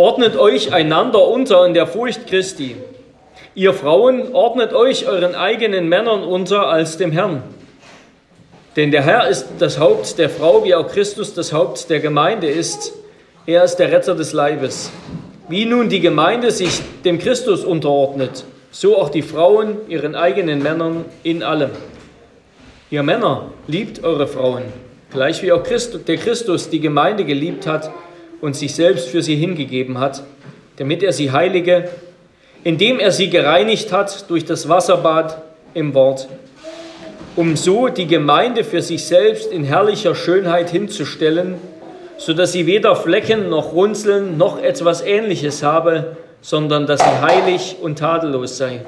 [0.00, 2.74] Ordnet euch einander unter in der Furcht Christi.
[3.54, 7.42] Ihr Frauen ordnet euch euren eigenen Männern unter als dem Herrn.
[8.76, 12.48] Denn der Herr ist das Haupt der Frau, wie auch Christus das Haupt der Gemeinde
[12.48, 12.94] ist.
[13.44, 14.90] Er ist der Retter des Leibes.
[15.50, 21.04] Wie nun die Gemeinde sich dem Christus unterordnet, so auch die Frauen ihren eigenen Männern
[21.24, 21.72] in allem.
[22.90, 24.62] Ihr Männer, liebt eure Frauen,
[25.12, 27.90] gleich wie auch Christus, der Christus die Gemeinde geliebt hat
[28.40, 30.22] und sich selbst für sie hingegeben hat,
[30.76, 31.88] damit er sie heilige,
[32.64, 35.42] indem er sie gereinigt hat durch das Wasserbad
[35.74, 36.28] im Wort,
[37.36, 41.56] um so die Gemeinde für sich selbst in herrlicher Schönheit hinzustellen,
[42.18, 47.76] so dass sie weder Flecken noch Runzeln noch etwas Ähnliches habe, sondern dass sie heilig
[47.80, 48.82] und tadellos sei.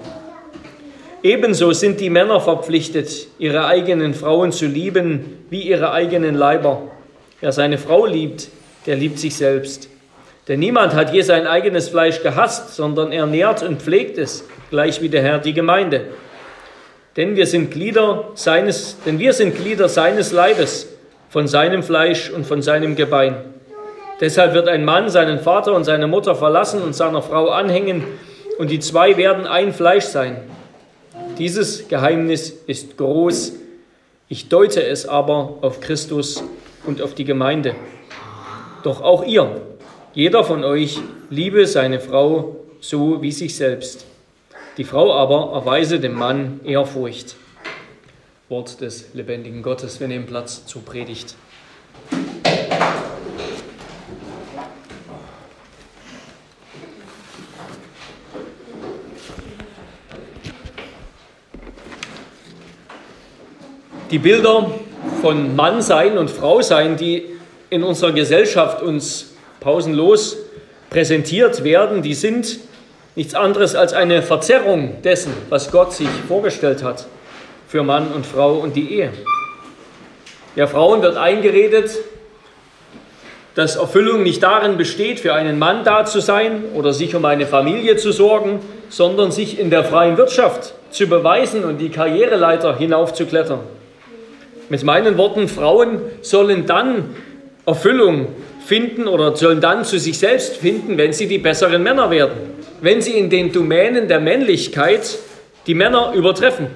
[1.22, 6.82] Ebenso sind die Männer verpflichtet, ihre eigenen Frauen zu lieben wie ihre eigenen Leiber.
[7.40, 8.48] Wer seine Frau liebt,
[8.86, 9.88] der liebt sich selbst.
[10.48, 15.00] Denn niemand hat je sein eigenes Fleisch gehasst, sondern er nährt und pflegt es, gleich
[15.00, 16.06] wie der Herr die Gemeinde.
[17.16, 20.88] Denn wir sind Glieder seines, denn wir sind Glieder seines Leibes,
[21.28, 23.36] von seinem Fleisch und von seinem Gebein.
[24.20, 28.04] Deshalb wird ein Mann seinen Vater und seine Mutter verlassen und seiner Frau anhängen,
[28.58, 30.36] und die zwei werden ein Fleisch sein.
[31.38, 33.54] Dieses Geheimnis ist groß.
[34.28, 36.44] Ich deute es aber auf Christus
[36.86, 37.74] und auf die Gemeinde.
[38.82, 39.60] Doch auch ihr,
[40.12, 40.98] jeder von euch,
[41.30, 44.04] liebe seine Frau so wie sich selbst.
[44.76, 47.36] Die Frau aber erweise dem Mann Ehrfurcht.
[48.48, 50.00] Wort des lebendigen Gottes.
[50.00, 51.36] Wir nehmen Platz zur Predigt.
[64.10, 64.72] Die Bilder
[65.22, 67.31] von Mannsein und Frausein, die
[67.72, 70.36] in unserer Gesellschaft uns pausenlos
[70.90, 72.58] präsentiert werden, die sind
[73.16, 77.06] nichts anderes als eine Verzerrung dessen, was Gott sich vorgestellt hat
[77.66, 79.12] für Mann und Frau und die Ehe.
[80.54, 81.92] Ja, Frauen wird eingeredet,
[83.54, 87.46] dass Erfüllung nicht darin besteht, für einen Mann da zu sein oder sich um eine
[87.46, 88.60] Familie zu sorgen,
[88.90, 93.60] sondern sich in der freien Wirtschaft zu beweisen und die Karriereleiter hinaufzuklettern.
[94.68, 97.14] Mit meinen Worten, Frauen sollen dann
[97.66, 98.28] Erfüllung
[98.64, 102.36] finden oder sollen dann zu sich selbst finden, wenn sie die besseren Männer werden,
[102.80, 105.18] wenn sie in den Domänen der Männlichkeit
[105.66, 106.66] die Männer übertreffen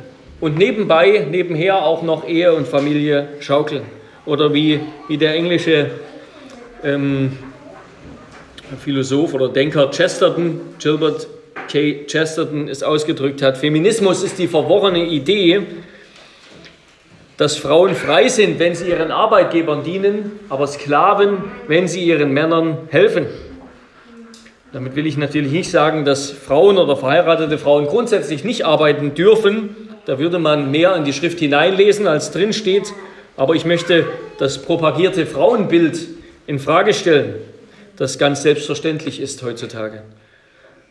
[0.41, 3.83] und nebenbei, nebenher auch noch Ehe und Familie schaukeln.
[4.27, 5.91] Oder wie, wie der englische
[6.85, 7.33] ähm,
[8.79, 11.29] Philosoph oder Denker Chesterton, Gilbert
[11.71, 12.05] K.
[12.07, 15.63] Chesterton, es ausgedrückt hat, Feminismus ist die verworrene Idee,
[17.37, 22.79] dass Frauen frei sind, wenn sie ihren Arbeitgebern dienen, aber Sklaven, wenn sie ihren Männern
[22.89, 23.27] helfen.
[24.73, 29.77] Damit will ich natürlich nicht sagen, dass Frauen oder verheiratete Frauen grundsätzlich nicht arbeiten dürfen,
[30.07, 32.93] da würde man mehr in die Schrift hineinlesen, als drin steht.
[33.37, 34.07] Aber ich möchte
[34.39, 35.99] das propagierte Frauenbild
[36.47, 37.35] in Frage stellen,
[37.97, 40.03] das ganz selbstverständlich ist heutzutage.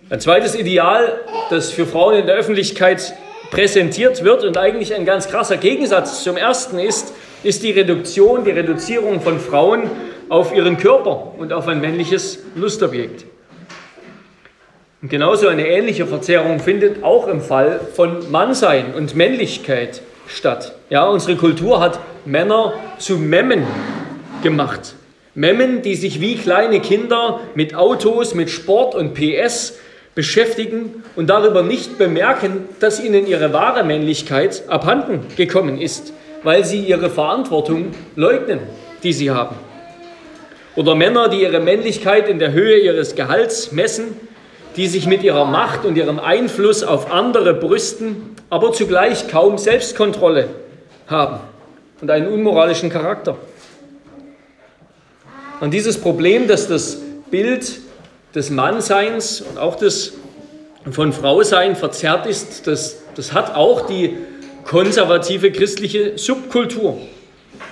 [0.10, 1.20] Ein zweites Ideal,
[1.50, 3.14] das für Frauen in der Öffentlichkeit
[3.52, 7.14] präsentiert wird und eigentlich ein ganz krasser Gegensatz zum ersten ist,
[7.44, 9.90] ist die Reduktion, die Reduzierung von Frauen
[10.30, 13.26] auf ihren Körper und auf ein männliches Lustobjekt.
[15.02, 20.74] Und genauso eine ähnliche Verzerrung findet auch im Fall von Mannsein und Männlichkeit statt.
[20.90, 23.68] Ja, unsere Kultur hat Männer zu Memmen
[24.42, 24.96] gemacht.
[25.36, 29.78] Memmen, die sich wie kleine Kinder mit Autos, mit Sport und PS
[30.16, 36.80] beschäftigen und darüber nicht bemerken, dass ihnen ihre wahre Männlichkeit abhanden gekommen ist, weil sie
[36.80, 38.62] ihre Verantwortung leugnen,
[39.04, 39.56] die sie haben.
[40.76, 44.16] Oder Männer, die ihre Männlichkeit in der Höhe ihres Gehalts messen
[44.76, 50.50] die sich mit ihrer Macht und ihrem Einfluss auf andere brüsten, aber zugleich kaum Selbstkontrolle
[51.08, 51.40] haben
[52.02, 53.38] und einen unmoralischen Charakter.
[55.62, 56.98] Und dieses Problem, dass das
[57.32, 57.80] Bild
[58.36, 60.14] des Mannseins und auch des
[60.92, 64.18] von Frausein verzerrt ist, das, das hat auch die
[64.66, 67.00] konservative christliche Subkultur.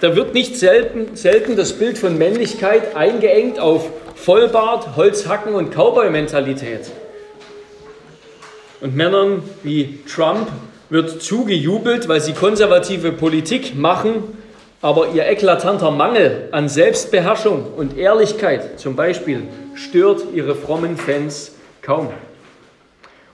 [0.02, 6.92] Da wird nicht selten, selten das Bild von Männlichkeit eingeengt auf Vollbart, Holzhacken und Cowboy-Mentalität.
[8.82, 10.48] Und Männern wie Trump
[10.90, 14.24] wird zugejubelt, weil sie konservative Politik machen,
[14.82, 19.44] aber ihr eklatanter Mangel an Selbstbeherrschung und Ehrlichkeit zum Beispiel
[19.76, 22.10] stört ihre frommen Fans kaum.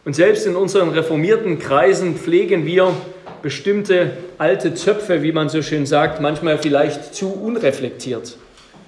[0.06, 2.94] Und selbst in unseren reformierten Kreisen pflegen wir
[3.42, 8.38] bestimmte alte Zöpfe, wie man so schön sagt, manchmal vielleicht zu unreflektiert.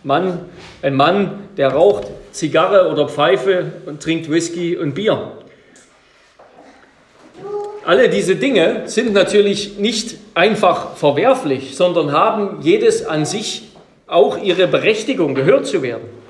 [0.03, 0.39] Mann,
[0.81, 5.33] ein Mann, der raucht Zigarre oder Pfeife und trinkt Whisky und Bier.
[7.85, 13.69] Alle diese Dinge sind natürlich nicht einfach verwerflich, sondern haben jedes an sich
[14.07, 16.20] auch ihre Berechtigung, gehört zu werden.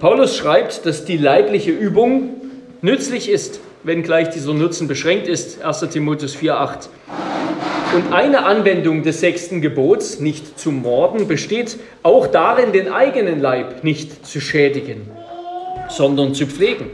[0.00, 2.34] Paulus schreibt, dass die leibliche Übung
[2.82, 6.88] nützlich ist, wenngleich dieser Nutzen beschränkt ist, 1 Timotheus 4,8.
[7.94, 13.84] Und eine Anwendung des sechsten Gebots, nicht zu morden, besteht auch darin, den eigenen Leib
[13.84, 15.08] nicht zu schädigen,
[15.88, 16.90] sondern zu pflegen.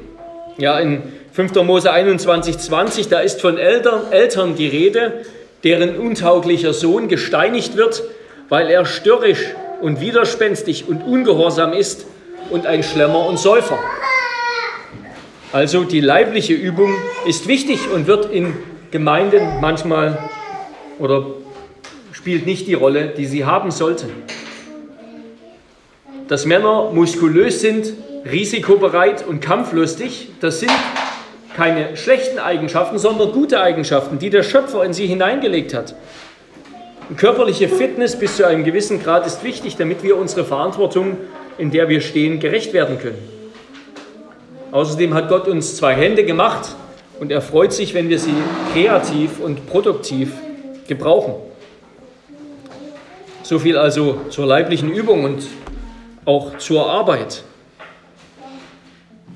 [0.58, 1.02] Ja, in
[1.32, 1.54] 5.
[1.64, 5.24] Mose 21, 20, da ist von Eltern, Eltern die Rede,
[5.64, 8.04] deren untauglicher Sohn gesteinigt wird,
[8.48, 9.44] weil er störrisch
[9.80, 12.06] und widerspenstig und ungehorsam ist
[12.52, 13.78] und ein Schlemmer und Säufer.
[15.52, 16.94] Also die leibliche Übung
[17.26, 18.54] ist wichtig und wird in
[18.90, 20.18] Gemeinden manchmal
[20.98, 21.26] oder
[22.12, 24.10] spielt nicht die Rolle, die sie haben sollten.
[26.28, 27.92] Dass Männer muskulös sind,
[28.30, 30.72] risikobereit und kampflustig, das sind
[31.56, 35.94] keine schlechten Eigenschaften, sondern gute Eigenschaften, die der Schöpfer in sie hineingelegt hat.
[37.16, 41.18] Körperliche Fitness bis zu einem gewissen Grad ist wichtig, damit wir unsere Verantwortung,
[41.58, 43.28] in der wir stehen, gerecht werden können.
[44.70, 46.74] Außerdem hat Gott uns zwei Hände gemacht
[47.20, 48.34] und er freut sich, wenn wir sie
[48.72, 50.32] kreativ und produktiv
[50.88, 51.34] gebrauchen.
[53.42, 55.42] So viel also zur leiblichen Übung und
[56.24, 57.42] auch zur Arbeit.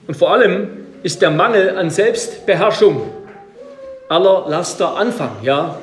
[0.07, 0.69] Und vor allem
[1.03, 3.03] ist der Mangel an Selbstbeherrschung
[4.09, 5.79] aller Laster Anfang, ja,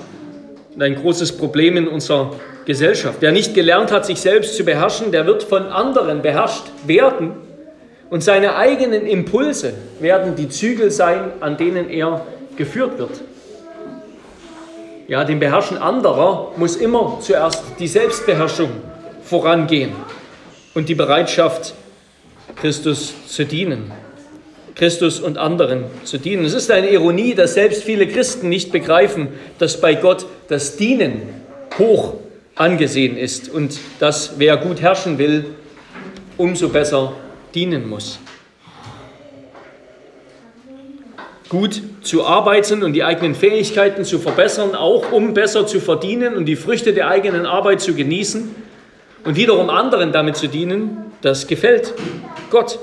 [0.79, 2.31] ein großes Problem in unserer
[2.65, 3.17] Gesellschaft.
[3.19, 7.31] Wer nicht gelernt hat, sich selbst zu beherrschen, der wird von anderen beherrscht werden
[8.09, 12.25] und seine eigenen Impulse werden die Zügel sein, an denen er
[12.55, 13.21] geführt wird.
[15.07, 18.69] Ja, dem Beherrschen anderer muss immer zuerst die Selbstbeherrschung
[19.23, 19.91] vorangehen
[20.73, 21.73] und die Bereitschaft,
[22.55, 23.91] Christus zu dienen.
[24.75, 26.45] Christus und anderen zu dienen.
[26.45, 29.27] Es ist eine Ironie, dass selbst viele Christen nicht begreifen,
[29.59, 31.23] dass bei Gott das Dienen
[31.77, 32.15] hoch
[32.55, 35.45] angesehen ist und dass wer gut herrschen will,
[36.37, 37.13] umso besser
[37.53, 38.19] dienen muss.
[41.49, 46.45] Gut zu arbeiten und die eigenen Fähigkeiten zu verbessern, auch um besser zu verdienen und
[46.45, 48.55] die Früchte der eigenen Arbeit zu genießen
[49.23, 51.93] und wiederum anderen damit zu dienen, das gefällt
[52.49, 52.79] Gott.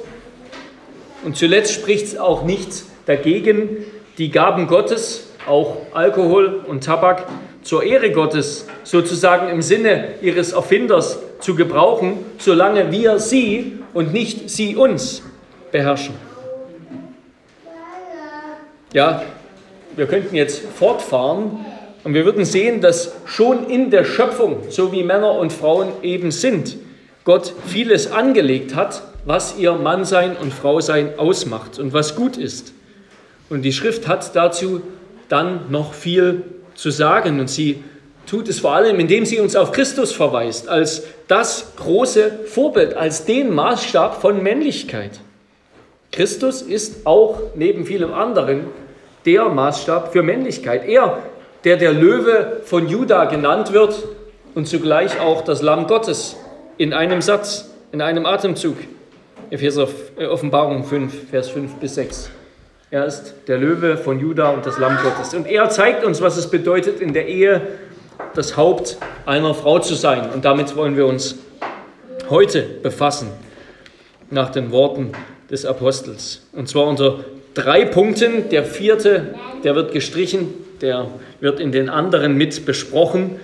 [1.24, 3.84] Und zuletzt spricht es auch nichts dagegen,
[4.18, 7.26] die Gaben Gottes, auch Alkohol und Tabak,
[7.62, 14.50] zur Ehre Gottes sozusagen im Sinne ihres Erfinders zu gebrauchen, solange wir sie und nicht
[14.50, 15.22] sie uns
[15.70, 16.14] beherrschen.
[18.92, 19.22] Ja,
[19.96, 21.64] wir könnten jetzt fortfahren
[22.02, 26.30] und wir würden sehen, dass schon in der Schöpfung, so wie Männer und Frauen eben
[26.30, 26.76] sind,
[27.24, 32.72] Gott vieles angelegt hat, was ihr Mannsein und Frausein ausmacht und was gut ist.
[33.50, 34.80] Und die Schrift hat dazu
[35.28, 36.42] dann noch viel
[36.80, 37.84] zu sagen und sie
[38.24, 43.26] tut es vor allem, indem sie uns auf Christus verweist, als das große Vorbild, als
[43.26, 45.20] den Maßstab von Männlichkeit.
[46.10, 48.64] Christus ist auch neben vielem anderen
[49.26, 50.88] der Maßstab für Männlichkeit.
[50.88, 51.18] Er,
[51.64, 54.02] der der Löwe von Juda genannt wird
[54.54, 56.34] und zugleich auch das Lamm Gottes
[56.78, 58.78] in einem Satz, in einem Atemzug.
[59.50, 59.86] Epheser
[60.16, 62.30] äh, Offenbarung 5, Vers 5 bis 6.
[62.92, 65.32] Er ist der Löwe von Juda und das Lamm Gottes.
[65.34, 67.60] Und er zeigt uns, was es bedeutet, in der Ehe
[68.34, 70.28] das Haupt einer Frau zu sein.
[70.30, 71.36] Und damit wollen wir uns
[72.28, 73.28] heute befassen,
[74.30, 75.12] nach den Worten
[75.50, 76.46] des Apostels.
[76.52, 78.48] Und zwar unter drei Punkten.
[78.48, 81.06] Der vierte, der wird gestrichen, der
[81.38, 83.36] wird in den anderen mit besprochen.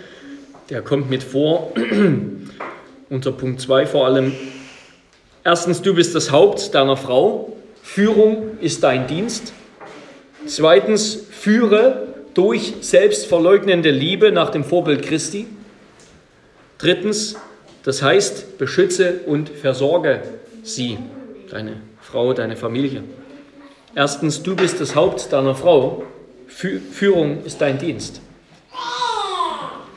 [0.70, 1.72] Der kommt mit vor.
[3.10, 4.32] unter Punkt 2 vor allem
[5.44, 7.52] Erstens, du bist das Haupt deiner Frau.
[7.86, 9.54] Führung ist dein Dienst.
[10.44, 15.46] Zweitens, führe durch selbstverleugnende Liebe nach dem Vorbild Christi.
[16.76, 17.36] Drittens,
[17.84, 20.20] das heißt, beschütze und versorge
[20.62, 20.98] sie,
[21.48, 23.02] deine Frau, deine Familie.
[23.94, 26.02] Erstens, du bist das Haupt deiner Frau.
[26.48, 28.20] Führung ist dein Dienst.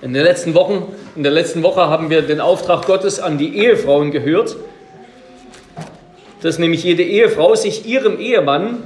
[0.01, 3.57] In den letzten Wochen, in der letzten Woche haben wir den Auftrag Gottes an die
[3.57, 4.55] Ehefrauen gehört
[6.41, 8.77] dass nämlich jede Ehefrau sich ihrem Ehemann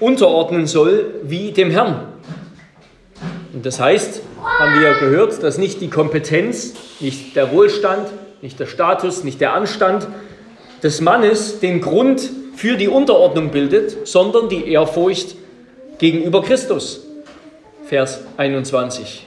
[0.00, 2.06] unterordnen soll wie dem Herrn.
[3.52, 8.08] Und das heißt, haben wir gehört, dass nicht die Kompetenz, nicht der Wohlstand,
[8.42, 10.08] nicht der Status, nicht der Anstand
[10.82, 15.36] des Mannes den Grund für die Unterordnung bildet, sondern die Ehrfurcht
[15.98, 17.06] gegenüber Christus.
[17.86, 19.26] Vers 21.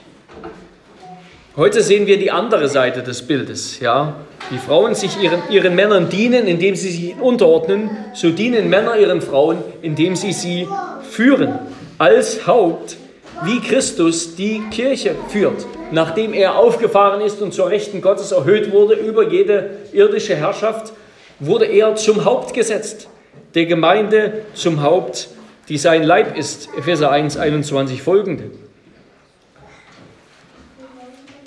[1.58, 3.80] Heute sehen wir die andere Seite des Bildes.
[3.80, 4.14] Ja?
[4.52, 9.20] Die Frauen sich ihren, ihren Männern dienen, indem sie sich unterordnen, so dienen Männer ihren
[9.20, 10.68] Frauen, indem sie sie
[11.10, 11.58] führen.
[11.98, 12.96] Als Haupt,
[13.42, 15.66] wie Christus die Kirche führt.
[15.90, 20.92] Nachdem er aufgefahren ist und zur Rechten Gottes erhöht wurde über jede irdische Herrschaft,
[21.40, 23.08] wurde er zum Haupt gesetzt.
[23.56, 25.26] Der Gemeinde zum Haupt,
[25.68, 26.68] die sein Leib ist.
[26.78, 28.44] Epheser 1, 21 folgende.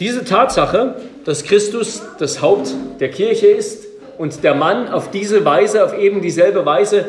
[0.01, 3.85] Diese Tatsache, dass Christus das Haupt der Kirche ist
[4.17, 7.05] und der Mann auf diese Weise, auf eben dieselbe Weise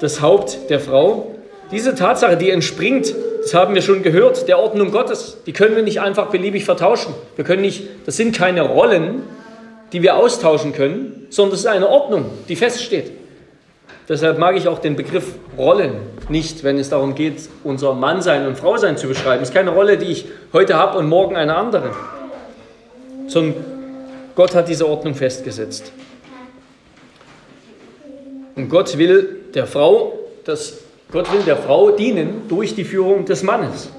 [0.00, 1.34] das Haupt der Frau,
[1.70, 5.82] diese Tatsache, die entspringt, das haben wir schon gehört, der Ordnung Gottes, die können wir
[5.82, 7.12] nicht einfach beliebig vertauschen.
[7.36, 9.22] Wir können nicht, das sind keine Rollen,
[9.92, 13.12] die wir austauschen können, sondern es ist eine Ordnung, die feststeht.
[14.08, 15.92] Deshalb mag ich auch den Begriff Rollen
[16.30, 19.42] nicht, wenn es darum geht, unser Mannsein und Frausein zu beschreiben.
[19.42, 21.90] Es ist keine Rolle, die ich heute habe und morgen eine andere
[23.30, 23.64] sondern
[24.34, 25.92] Gott hat diese Ordnung festgesetzt.
[28.56, 30.78] Und Gott will der Frau, das,
[31.10, 33.90] Gott will der Frau dienen durch die Führung des Mannes.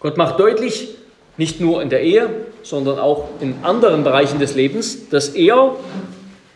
[0.00, 0.96] Gott macht deutlich,
[1.36, 2.30] nicht nur in der Ehe,
[2.62, 5.76] sondern auch in anderen Bereichen des Lebens, dass er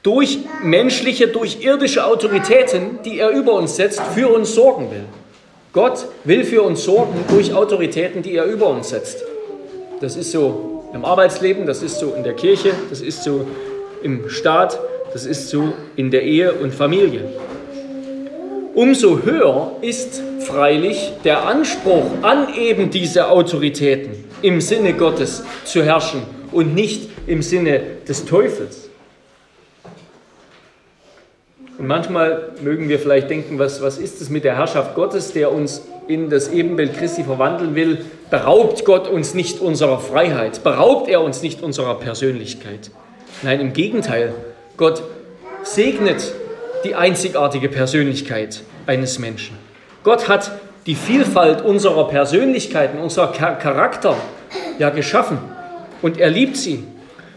[0.03, 5.05] durch menschliche, durch irdische Autoritäten, die er über uns setzt, für uns sorgen will.
[5.73, 9.23] Gott will für uns sorgen durch Autoritäten, die er über uns setzt.
[10.01, 13.47] Das ist so im Arbeitsleben, das ist so in der Kirche, das ist so
[14.03, 14.79] im Staat,
[15.13, 17.25] das ist so in der Ehe und Familie.
[18.75, 26.23] Umso höher ist freilich der Anspruch an eben diese Autoritäten im Sinne Gottes zu herrschen
[26.53, 28.89] und nicht im Sinne des Teufels.
[31.79, 35.51] Und manchmal mögen wir vielleicht denken, was, was ist es mit der Herrschaft Gottes, der
[35.51, 41.23] uns in das Ebenbild Christi verwandeln will, beraubt Gott uns nicht unserer Freiheit, beraubt er
[41.23, 42.91] uns nicht unserer Persönlichkeit.
[43.43, 44.35] Nein, im Gegenteil,
[44.77, 45.03] Gott
[45.63, 46.35] segnet
[46.85, 49.57] die einzigartige Persönlichkeit eines Menschen.
[50.03, 50.51] Gott hat
[50.87, 54.17] die Vielfalt unserer Persönlichkeiten, unserer Charakter
[54.79, 55.39] ja geschaffen
[56.03, 56.83] und er liebt sie.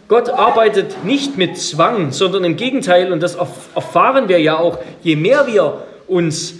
[0.07, 5.15] Gott arbeitet nicht mit Zwang, sondern im Gegenteil, und das erfahren wir ja auch, je
[5.15, 6.55] mehr wir uns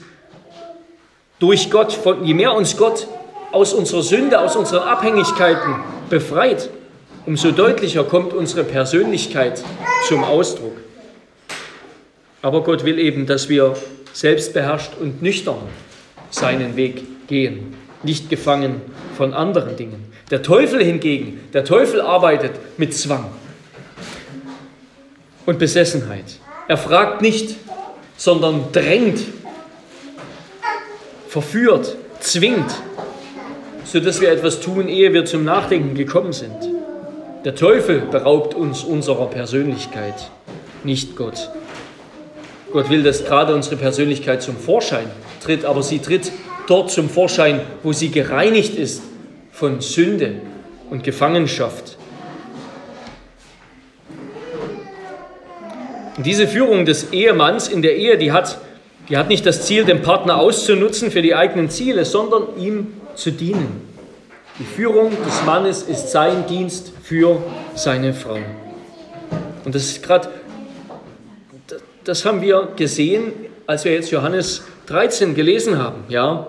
[1.43, 3.05] durch Gott, je mehr uns Gott
[3.51, 5.75] aus unserer Sünde, aus unseren Abhängigkeiten
[6.09, 6.69] befreit,
[7.25, 9.61] umso deutlicher kommt unsere Persönlichkeit
[10.07, 10.77] zum Ausdruck.
[12.41, 13.75] Aber Gott will eben, dass wir
[14.13, 15.57] selbstbeherrscht und nüchtern
[16.29, 18.79] seinen Weg gehen, nicht gefangen
[19.17, 20.13] von anderen Dingen.
[20.31, 23.25] Der Teufel hingegen, der Teufel arbeitet mit Zwang
[25.45, 26.39] und Besessenheit.
[26.69, 27.57] Er fragt nicht,
[28.15, 29.19] sondern drängt
[31.33, 32.71] verführt, zwingt,
[33.85, 36.55] sodass wir etwas tun, ehe wir zum Nachdenken gekommen sind.
[37.43, 40.29] Der Teufel beraubt uns unserer Persönlichkeit,
[40.83, 41.49] nicht Gott.
[42.71, 45.07] Gott will, dass gerade unsere Persönlichkeit zum Vorschein
[45.43, 46.31] tritt, aber sie tritt
[46.67, 49.01] dort zum Vorschein, wo sie gereinigt ist
[49.51, 50.35] von Sünde
[50.91, 51.97] und Gefangenschaft.
[56.15, 58.59] Und diese Führung des Ehemanns in der Ehe, die hat
[59.13, 63.29] die hat nicht das Ziel, den Partner auszunutzen für die eigenen Ziele, sondern ihm zu
[63.29, 63.87] dienen.
[64.57, 67.37] Die Führung des Mannes ist sein Dienst für
[67.75, 68.39] seine Frau.
[69.65, 70.29] Und das ist gerade,
[72.03, 73.33] das haben wir gesehen,
[73.67, 76.47] als wir jetzt Johannes 13 gelesen haben, ja,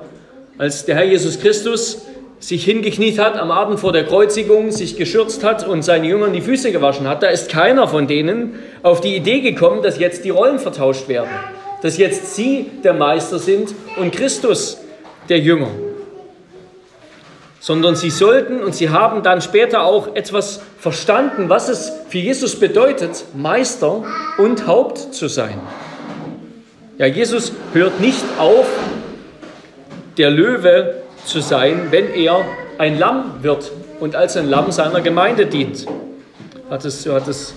[0.56, 2.06] als der Herr Jesus Christus
[2.38, 6.40] sich hingekniet hat am Abend vor der Kreuzigung, sich geschürzt hat und seinen Jüngern die
[6.40, 10.30] Füße gewaschen hat, da ist keiner von denen auf die Idee gekommen, dass jetzt die
[10.30, 11.28] Rollen vertauscht werden
[11.84, 14.78] dass jetzt sie der Meister sind und Christus
[15.28, 15.68] der Jünger.
[17.60, 22.58] Sondern sie sollten und sie haben dann später auch etwas verstanden, was es für Jesus
[22.58, 24.02] bedeutet, Meister
[24.38, 25.60] und Haupt zu sein.
[26.96, 28.66] Ja, Jesus hört nicht auf,
[30.16, 32.46] der Löwe zu sein, wenn er
[32.78, 35.84] ein Lamm wird und als ein Lamm seiner Gemeinde dient.
[36.70, 37.52] Hat es, hat es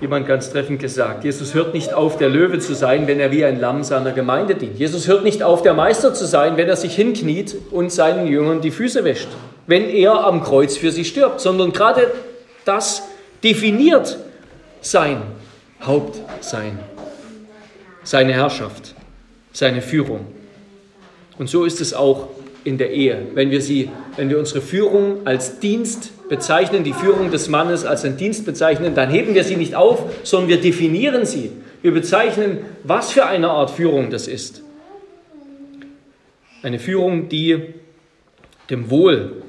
[0.00, 1.24] jemand ganz treffend gesagt.
[1.24, 4.54] Jesus hört nicht auf, der Löwe zu sein, wenn er wie ein Lamm seiner Gemeinde
[4.54, 4.78] dient.
[4.78, 8.60] Jesus hört nicht auf, der Meister zu sein, wenn er sich hinkniet und seinen Jüngern
[8.60, 9.28] die Füße wäscht,
[9.66, 12.10] wenn er am Kreuz für sie stirbt, sondern gerade
[12.64, 13.04] das
[13.42, 14.18] definiert
[14.80, 15.22] sein
[15.82, 16.78] Hauptsein,
[18.02, 18.94] seine Herrschaft,
[19.52, 20.26] seine Führung.
[21.38, 22.28] Und so ist es auch
[22.64, 27.30] in der Ehe, wenn wir sie, wenn wir unsere Führung als Dienst bezeichnen, die Führung
[27.30, 31.24] des Mannes als einen Dienst bezeichnen, dann heben wir sie nicht auf, sondern wir definieren
[31.24, 31.52] sie.
[31.82, 34.62] Wir bezeichnen, was für eine Art Führung das ist.
[36.62, 37.74] Eine Führung, die
[38.70, 39.42] dem Wohl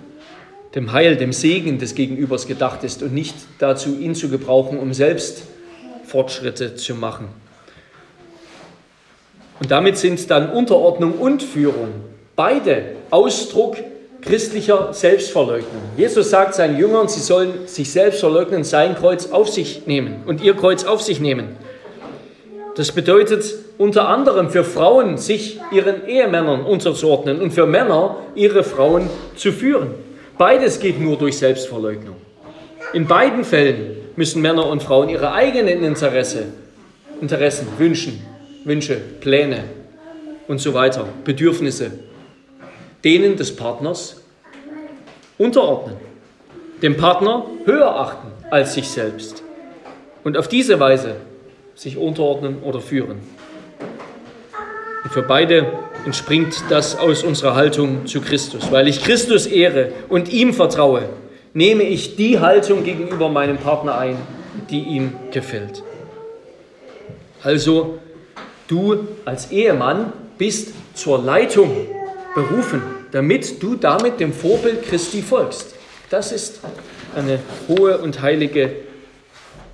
[0.75, 4.93] dem Heil, dem Segen des Gegenübers gedacht ist und nicht dazu, ihn zu gebrauchen, um
[4.93, 5.43] selbst
[6.05, 7.29] Fortschritte zu machen.
[9.60, 11.89] Und damit sind dann Unterordnung und Führung
[12.36, 13.77] beide Ausdruck
[14.21, 15.81] christlicher Selbstverleugnung.
[15.95, 20.41] Jesus sagt seinen Jüngern, sie sollen sich selbst verleugnen, sein Kreuz auf sich nehmen und
[20.41, 21.55] ihr Kreuz auf sich nehmen.
[22.75, 23.43] Das bedeutet
[23.77, 29.95] unter anderem für Frauen, sich ihren Ehemännern unterzuordnen und für Männer, ihre Frauen zu führen.
[30.38, 32.15] Beides geht nur durch Selbstverleugnung.
[32.93, 36.45] In beiden Fällen müssen Männer und Frauen ihre eigenen Interesse,
[37.19, 38.21] Interessen, Wünschen,
[38.63, 39.63] Wünsche, Pläne
[40.47, 41.91] und so weiter, Bedürfnisse,
[43.03, 44.21] denen des Partners
[45.37, 45.97] unterordnen,
[46.81, 49.43] den Partner höher achten als sich selbst
[50.23, 51.15] und auf diese Weise
[51.75, 53.19] sich unterordnen oder führen.
[55.03, 55.67] Und für beide
[56.05, 58.71] entspringt das aus unserer Haltung zu Christus.
[58.71, 61.03] Weil ich Christus ehre und ihm vertraue,
[61.53, 64.17] nehme ich die Haltung gegenüber meinem Partner ein,
[64.69, 65.83] die ihm gefällt.
[67.43, 67.99] Also,
[68.67, 71.71] du als Ehemann bist zur Leitung
[72.36, 72.81] berufen,
[73.12, 75.75] damit du damit dem Vorbild Christi folgst.
[76.10, 76.60] Das ist
[77.15, 78.72] eine hohe und heilige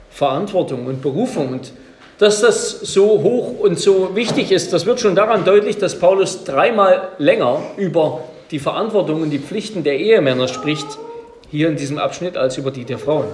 [0.10, 1.50] Verantwortung und Berufung.
[1.50, 1.74] Und
[2.20, 6.44] dass das so hoch und so wichtig ist, das wird schon daran deutlich, dass Paulus
[6.44, 10.88] dreimal länger über die Verantwortung und die Pflichten der Ehemänner spricht,
[11.50, 13.26] hier in diesem Abschnitt, als über die der Frauen.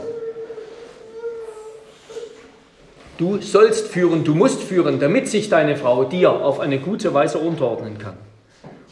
[3.18, 7.38] Du sollst führen, du musst führen, damit sich deine Frau dir auf eine gute Weise
[7.38, 8.16] unterordnen kann.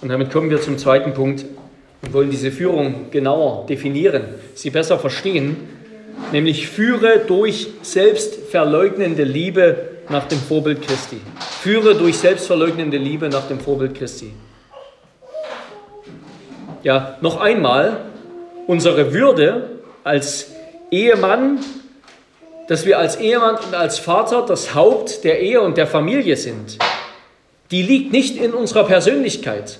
[0.01, 1.45] Und damit kommen wir zum zweiten Punkt
[2.01, 4.23] und wollen diese Führung genauer definieren,
[4.53, 5.57] sie besser verstehen
[6.31, 11.19] nämlich führe durch selbstverleugnende Liebe nach dem Vorbild Christi.
[11.61, 14.33] Führe durch selbstverleugnende Liebe nach dem Vorbild Christi.
[16.83, 18.01] Ja, noch einmal,
[18.67, 19.69] unsere Würde
[20.03, 20.51] als
[20.91, 21.59] Ehemann,
[22.67, 26.77] dass wir als Ehemann und als Vater das Haupt der Ehe und der Familie sind,
[27.71, 29.79] die liegt nicht in unserer Persönlichkeit.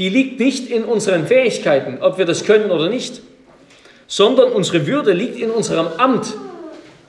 [0.00, 3.22] Die liegt nicht in unseren Fähigkeiten, ob wir das können oder nicht
[4.10, 6.34] sondern unsere Würde liegt in unserem Amt.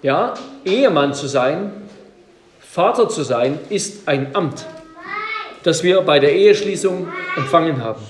[0.04, 1.74] Ja, Ehemann zu sein,
[2.60, 4.68] Vater zu sein, ist ein Amt,
[5.63, 8.02] das wir bei der Eheschließung empfangen haben.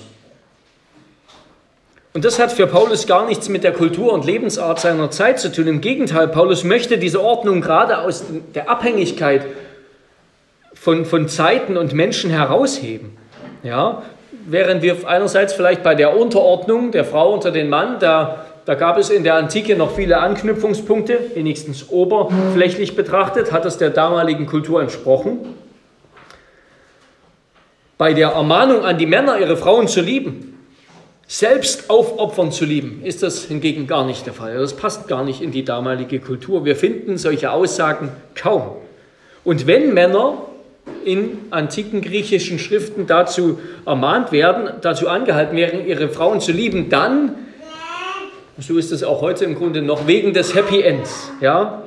[2.12, 5.50] Und das hat für Paulus gar nichts mit der Kultur und Lebensart seiner Zeit zu
[5.50, 5.66] tun.
[5.66, 9.46] Im Gegenteil, Paulus möchte diese Ordnung gerade aus der Abhängigkeit
[10.74, 13.16] von, von Zeiten und Menschen herausheben.
[13.62, 14.02] Ja,
[14.46, 18.96] während wir einerseits vielleicht bei der Unterordnung der Frau unter den Mann, da da gab
[18.96, 24.80] es in der Antike noch viele Anknüpfungspunkte, wenigstens oberflächlich betrachtet, hat es der damaligen Kultur
[24.80, 25.38] entsprochen.
[27.98, 30.58] Bei der Ermahnung an die Männer, ihre Frauen zu lieben,
[31.26, 34.56] selbst aufopfern zu lieben, ist das hingegen gar nicht der Fall.
[34.56, 36.64] Das passt gar nicht in die damalige Kultur.
[36.64, 38.76] Wir finden solche Aussagen kaum.
[39.42, 40.34] Und wenn Männer
[41.04, 47.34] in antiken griechischen Schriften dazu ermahnt werden, dazu angehalten werden, ihre Frauen zu lieben, dann
[48.58, 51.30] so ist es auch heute im Grunde noch wegen des Happy Ends.
[51.40, 51.84] Ja?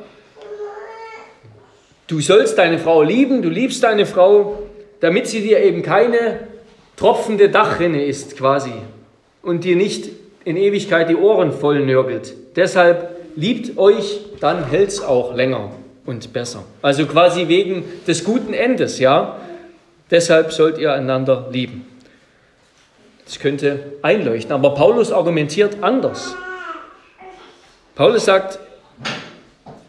[2.08, 4.64] Du sollst deine Frau lieben, du liebst deine Frau,
[5.00, 6.40] damit sie dir eben keine
[6.98, 8.74] tropfende Dachrinne ist quasi
[9.42, 10.10] und dir nicht
[10.44, 12.34] in Ewigkeit die Ohren voll nörgelt.
[12.56, 15.72] Deshalb liebt euch, dann hält es auch länger
[16.06, 16.63] und besser.
[16.82, 19.38] Also quasi wegen des guten Endes, ja.
[20.12, 21.86] Deshalb sollt ihr einander lieben.
[23.26, 26.36] Das könnte einleuchten, aber Paulus argumentiert anders.
[27.96, 28.60] Paulus sagt,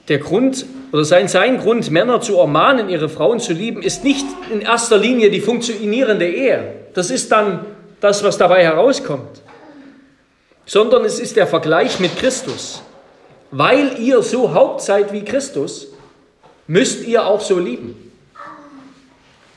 [0.08, 4.24] der Grund oder sein, sein Grund, Männer zu ermahnen, ihre Frauen zu lieben, ist nicht
[4.50, 6.72] in erster Linie die funktionierende Ehe.
[6.94, 7.66] Das ist dann
[8.00, 9.42] das, was dabei herauskommt.
[10.64, 12.82] Sondern es ist der Vergleich mit Christus.
[13.50, 15.88] Weil ihr so Haupt seid wie Christus,
[16.66, 17.94] müsst ihr auch so lieben.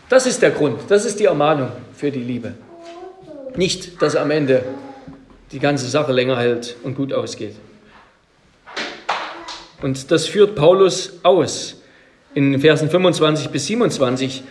[0.10, 2.54] Das ist der Grund, das ist die Ermahnung für die Liebe.
[3.56, 4.63] Nicht, dass am Ende
[5.52, 7.56] die ganze Sache länger hält und gut ausgeht.
[9.82, 11.82] Und das führt Paulus aus
[12.34, 14.43] in Versen 25 bis 27.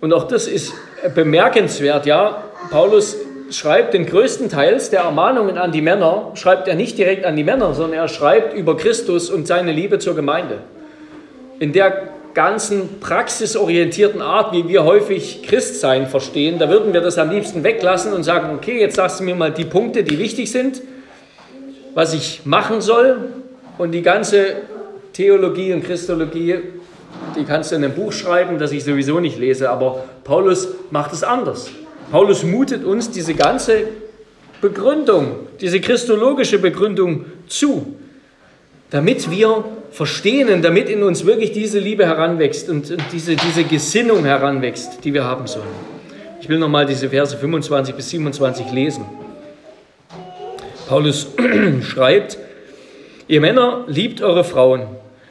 [0.00, 0.72] Und auch das ist
[1.14, 2.44] bemerkenswert, ja.
[2.70, 3.16] Paulus
[3.50, 7.44] schreibt den größten Teils der Ermahnungen an die Männer, schreibt er nicht direkt an die
[7.44, 10.58] Männer, sondern er schreibt über Christus und seine Liebe zur Gemeinde.
[11.60, 17.30] In der ganzen praxisorientierten Art, wie wir häufig Christsein verstehen, da würden wir das am
[17.30, 20.80] liebsten weglassen und sagen, okay, jetzt sagst du mir mal die Punkte, die wichtig sind,
[21.94, 23.30] was ich machen soll,
[23.76, 24.56] und die ganze
[25.12, 26.56] Theologie und Christologie,
[27.36, 31.12] die kannst du in einem Buch schreiben, das ich sowieso nicht lese, aber Paulus macht
[31.12, 31.70] es anders.
[32.10, 33.84] Paulus mutet uns diese ganze
[34.62, 37.96] Begründung, diese christologische Begründung zu,
[38.90, 44.24] damit wir verstehen und damit in uns wirklich diese Liebe heranwächst und, diese, diese Gesinnung
[44.24, 45.66] heranwächst, die wir haben sollen.
[46.40, 49.04] Ich will nochmal diese Verse 25 bis 27 lesen.
[50.88, 51.28] Paulus
[51.82, 52.38] schreibt,
[53.28, 54.82] ihr Männer liebt eure Frauen.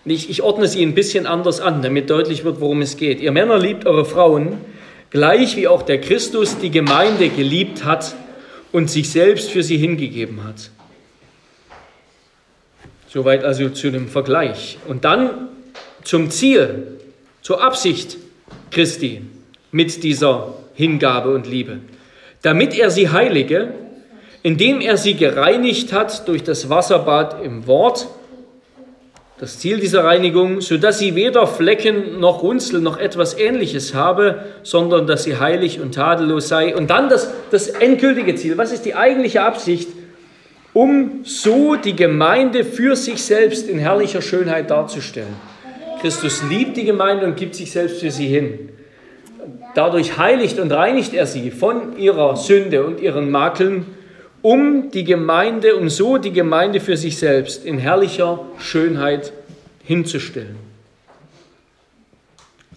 [0.06, 3.19] Ich, ich ordne sie ein bisschen anders an, damit deutlich wird, worum es geht.
[3.19, 4.58] Ihr Männer liebt eure Frauen,
[5.10, 8.15] gleich wie auch der Christus die Gemeinde geliebt hat
[8.72, 10.72] und sich selbst für sie hingegeben hat.
[13.12, 14.78] Soweit also zu dem Vergleich.
[14.88, 15.50] Und dann
[16.04, 17.00] zum Ziel,
[17.41, 18.17] zur Absicht
[18.69, 19.24] Christi
[19.72, 21.80] mit dieser Hingabe und Liebe.
[22.43, 23.74] Damit er sie heilige,
[24.43, 28.08] indem er sie gereinigt hat durch das Wasserbad im Wort,
[29.39, 35.08] das Ziel dieser Reinigung, sodass sie weder Flecken noch Runzel noch etwas Ähnliches habe, sondern
[35.08, 36.76] dass sie heilig und tadellos sei.
[36.76, 38.58] Und dann das, das endgültige Ziel.
[38.58, 39.88] Was ist die eigentliche Absicht?
[40.74, 45.36] Um so die Gemeinde für sich selbst in herrlicher Schönheit darzustellen.
[46.02, 48.70] Christus liebt die Gemeinde und gibt sich selbst für sie hin.
[49.76, 53.86] Dadurch heiligt und reinigt er sie von ihrer Sünde und ihren Makeln,
[54.42, 59.34] um die Gemeinde, um so die Gemeinde für sich selbst in herrlicher Schönheit
[59.84, 60.56] hinzustellen.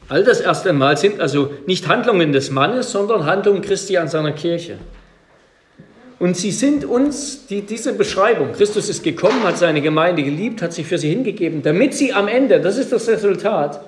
[0.08, 4.32] All das erst einmal sind also nicht Handlungen des Mannes, sondern Handlungen Christi an seiner
[4.32, 4.78] Kirche.
[6.22, 10.72] Und sie sind uns, die, diese Beschreibung, Christus ist gekommen, hat seine Gemeinde geliebt, hat
[10.72, 13.80] sich für sie hingegeben, damit sie am Ende, das ist das Resultat,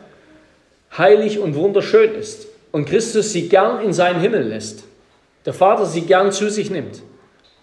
[0.98, 2.48] heilig und wunderschön ist.
[2.72, 4.82] Und Christus sie gern in seinen Himmel lässt.
[5.46, 7.02] Der Vater sie gern zu sich nimmt,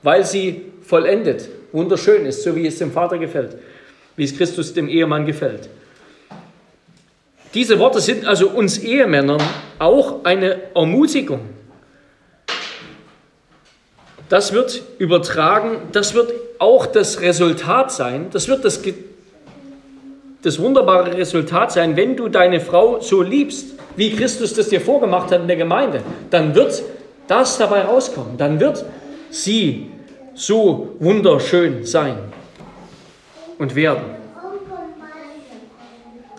[0.04, 3.58] weil sie vollendet, wunderschön ist, so wie es dem Vater gefällt,
[4.16, 5.68] wie es Christus dem Ehemann gefällt.
[7.54, 9.44] Diese Worte sind also uns Ehemännern
[9.80, 11.42] auch eine Ermutigung
[14.32, 18.80] das wird übertragen, das wird auch das Resultat sein, das wird das,
[20.42, 25.32] das wunderbare Resultat sein, wenn du deine Frau so liebst, wie Christus das dir vorgemacht
[25.32, 26.82] hat in der Gemeinde, dann wird
[27.28, 28.86] das dabei rauskommen, dann wird
[29.32, 29.92] sie
[30.34, 32.16] so wunderschön sein
[33.58, 34.04] und werden.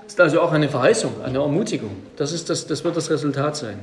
[0.05, 1.91] Das ist also auch eine Verheißung, eine Ermutigung.
[2.17, 3.81] Das, ist das, das wird das Resultat sein.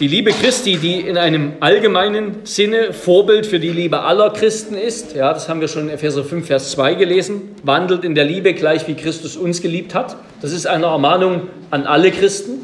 [0.00, 5.14] Die Liebe Christi, die in einem allgemeinen Sinne Vorbild für die Liebe aller Christen ist,
[5.14, 8.54] ja, das haben wir schon in Epheser 5, Vers 2 gelesen, wandelt in der Liebe
[8.54, 10.16] gleich wie Christus uns geliebt hat.
[10.40, 12.60] Das ist eine Ermahnung an alle Christen,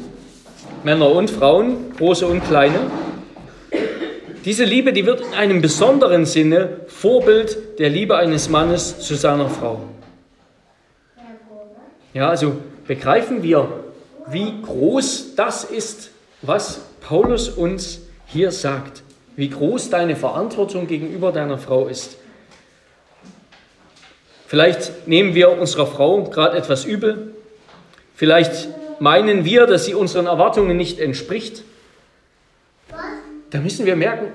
[0.83, 2.79] Männer und Frauen, große und kleine.
[4.43, 9.47] Diese Liebe, die wird in einem besonderen Sinne Vorbild der Liebe eines Mannes zu seiner
[9.47, 9.83] Frau.
[12.15, 12.55] Ja, also
[12.87, 13.69] begreifen wir,
[14.27, 16.09] wie groß das ist,
[16.41, 19.01] was Paulus uns hier sagt,
[19.37, 22.17] wie groß deine Verantwortung gegenüber deiner Frau ist.
[24.45, 27.33] Vielleicht nehmen wir unserer Frau gerade etwas übel.
[28.13, 28.67] Vielleicht
[28.99, 31.63] meinen wir, dass sie unseren Erwartungen nicht entspricht.
[33.51, 34.33] Da müssen wir merken,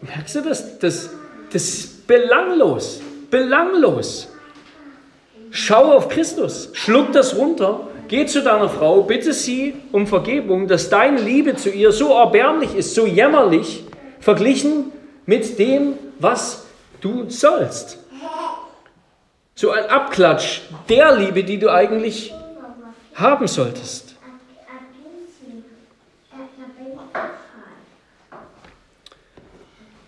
[0.00, 0.78] merkst du das?
[0.78, 1.10] Das,
[1.52, 4.28] das ist belanglos, belanglos.
[5.50, 10.90] Schau auf Christus, schluck das runter Geh zu deiner Frau, bitte sie um Vergebung, dass
[10.90, 13.84] deine Liebe zu ihr so erbärmlich ist, so jämmerlich,
[14.20, 14.92] verglichen
[15.26, 16.66] mit dem, was
[17.00, 17.98] du sollst.
[19.54, 22.34] So ein Abklatsch der Liebe, die du eigentlich
[23.14, 24.16] haben solltest.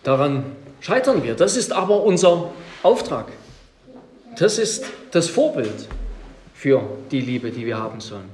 [0.02, 0.44] Daran
[0.80, 1.34] scheitern wir.
[1.34, 2.50] Das ist aber unser
[2.82, 3.26] Auftrag.
[4.38, 5.88] Das ist das Vorbild
[6.56, 8.30] für die Liebe, die wir haben sollen.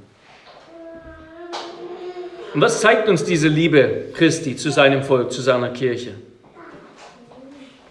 [2.53, 6.13] Und was zeigt uns diese Liebe Christi zu seinem Volk, zu seiner Kirche?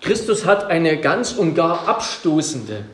[0.01, 2.85] Christus hat eine ganz und gar abstoßende,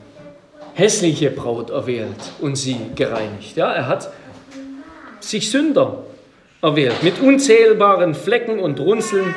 [0.74, 2.08] hässliche Braut erwählt
[2.40, 3.56] und sie gereinigt.
[3.56, 4.10] Ja, er hat
[5.20, 6.04] sich Sünder
[6.60, 9.34] erwählt mit unzählbaren Flecken und Runzeln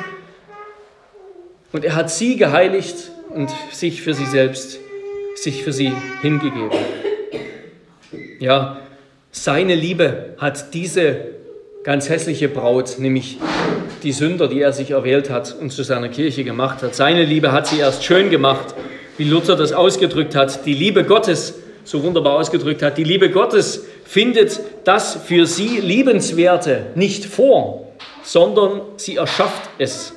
[1.72, 4.78] und er hat sie geheiligt und sich für sie selbst,
[5.36, 6.70] sich für sie hingegeben.
[8.42, 8.78] Ja,
[9.30, 11.16] seine Liebe hat diese
[11.84, 13.38] ganz hässliche Braut, nämlich
[14.02, 16.96] die Sünder, die er sich erwählt hat und zu seiner Kirche gemacht hat.
[16.96, 18.74] Seine Liebe hat sie erst schön gemacht,
[19.16, 20.66] wie Luther das ausgedrückt hat.
[20.66, 26.86] Die Liebe Gottes, so wunderbar ausgedrückt hat, die Liebe Gottes findet das für sie Liebenswerte
[26.96, 27.92] nicht vor,
[28.24, 30.14] sondern sie erschafft es.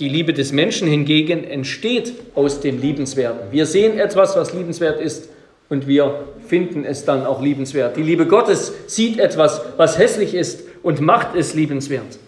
[0.00, 3.52] Die Liebe des Menschen hingegen entsteht aus dem Liebenswerten.
[3.52, 5.28] Wir sehen etwas, was liebenswert ist
[5.68, 7.96] und wir finden es dann auch liebenswert.
[7.96, 12.18] Die Liebe Gottes sieht etwas, was hässlich ist und macht es liebenswert.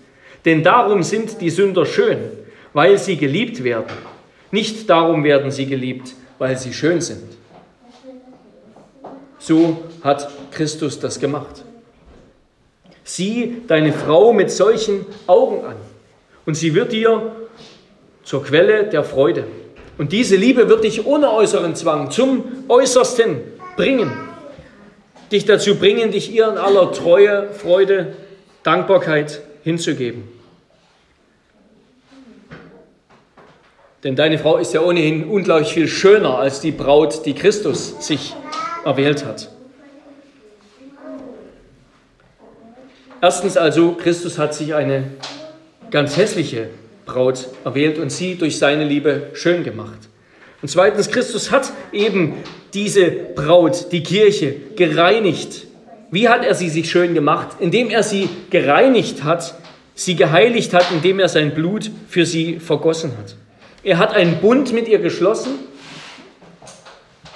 [0.44, 2.18] Denn darum sind die Sünder schön,
[2.72, 3.92] weil sie geliebt werden.
[4.50, 7.22] Nicht darum werden sie geliebt, weil sie schön sind.
[9.38, 11.64] So hat Christus das gemacht.
[13.04, 15.76] Sieh deine Frau mit solchen Augen an
[16.46, 17.32] und sie wird dir
[18.22, 19.44] zur Quelle der Freude.
[20.00, 23.36] Und diese Liebe wird dich ohne äußeren Zwang zum Äußersten
[23.76, 24.10] bringen.
[25.30, 28.16] Dich dazu bringen, dich ihr in aller Treue, Freude,
[28.62, 30.22] Dankbarkeit hinzugeben.
[34.02, 38.34] Denn deine Frau ist ja ohnehin unglaublich viel schöner als die Braut, die Christus sich
[38.86, 39.50] erwählt hat.
[43.20, 45.10] Erstens also, Christus hat sich eine
[45.90, 46.70] ganz hässliche
[47.10, 49.98] Braut erwählt und sie durch seine Liebe schön gemacht.
[50.62, 52.34] Und zweitens, Christus hat eben
[52.72, 55.66] diese Braut, die Kirche, gereinigt.
[56.10, 57.56] Wie hat er sie sich schön gemacht?
[57.58, 59.54] Indem er sie gereinigt hat,
[59.94, 63.36] sie geheiligt hat, indem er sein Blut für sie vergossen hat.
[63.82, 65.52] Er hat einen Bund mit ihr geschlossen,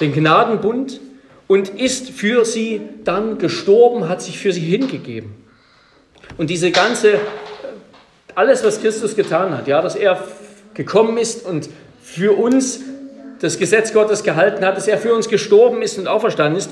[0.00, 1.00] den Gnadenbund,
[1.46, 5.34] und ist für sie dann gestorben, hat sich für sie hingegeben.
[6.38, 7.20] Und diese ganze,
[8.34, 10.22] alles, was Christus getan hat, ja, dass er
[10.74, 11.68] gekommen ist und
[12.02, 12.80] für uns
[13.40, 16.70] das Gesetz Gottes gehalten hat, dass er für uns gestorben ist und auferstanden ist,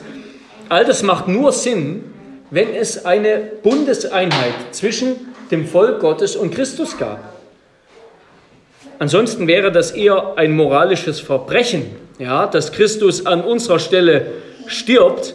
[0.68, 2.05] all das macht nur Sinn,
[2.51, 5.16] wenn es eine Bundeseinheit zwischen
[5.51, 7.18] dem Volk Gottes und Christus gab.
[8.98, 11.87] Ansonsten wäre das eher ein moralisches Verbrechen,
[12.18, 14.27] ja, dass Christus an unserer Stelle
[14.66, 15.35] stirbt,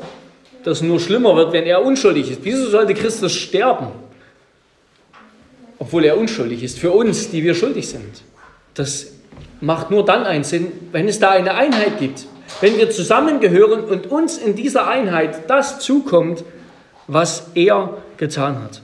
[0.64, 2.40] das nur schlimmer wird, wenn er unschuldig ist.
[2.44, 3.88] Wieso sollte Christus sterben?
[5.88, 8.22] Obwohl er unschuldig ist, für uns, die wir schuldig sind.
[8.74, 9.08] Das
[9.62, 12.26] macht nur dann einen Sinn, wenn es da eine Einheit gibt.
[12.60, 16.44] Wenn wir zusammengehören und uns in dieser Einheit das zukommt,
[17.08, 18.82] was er getan hat.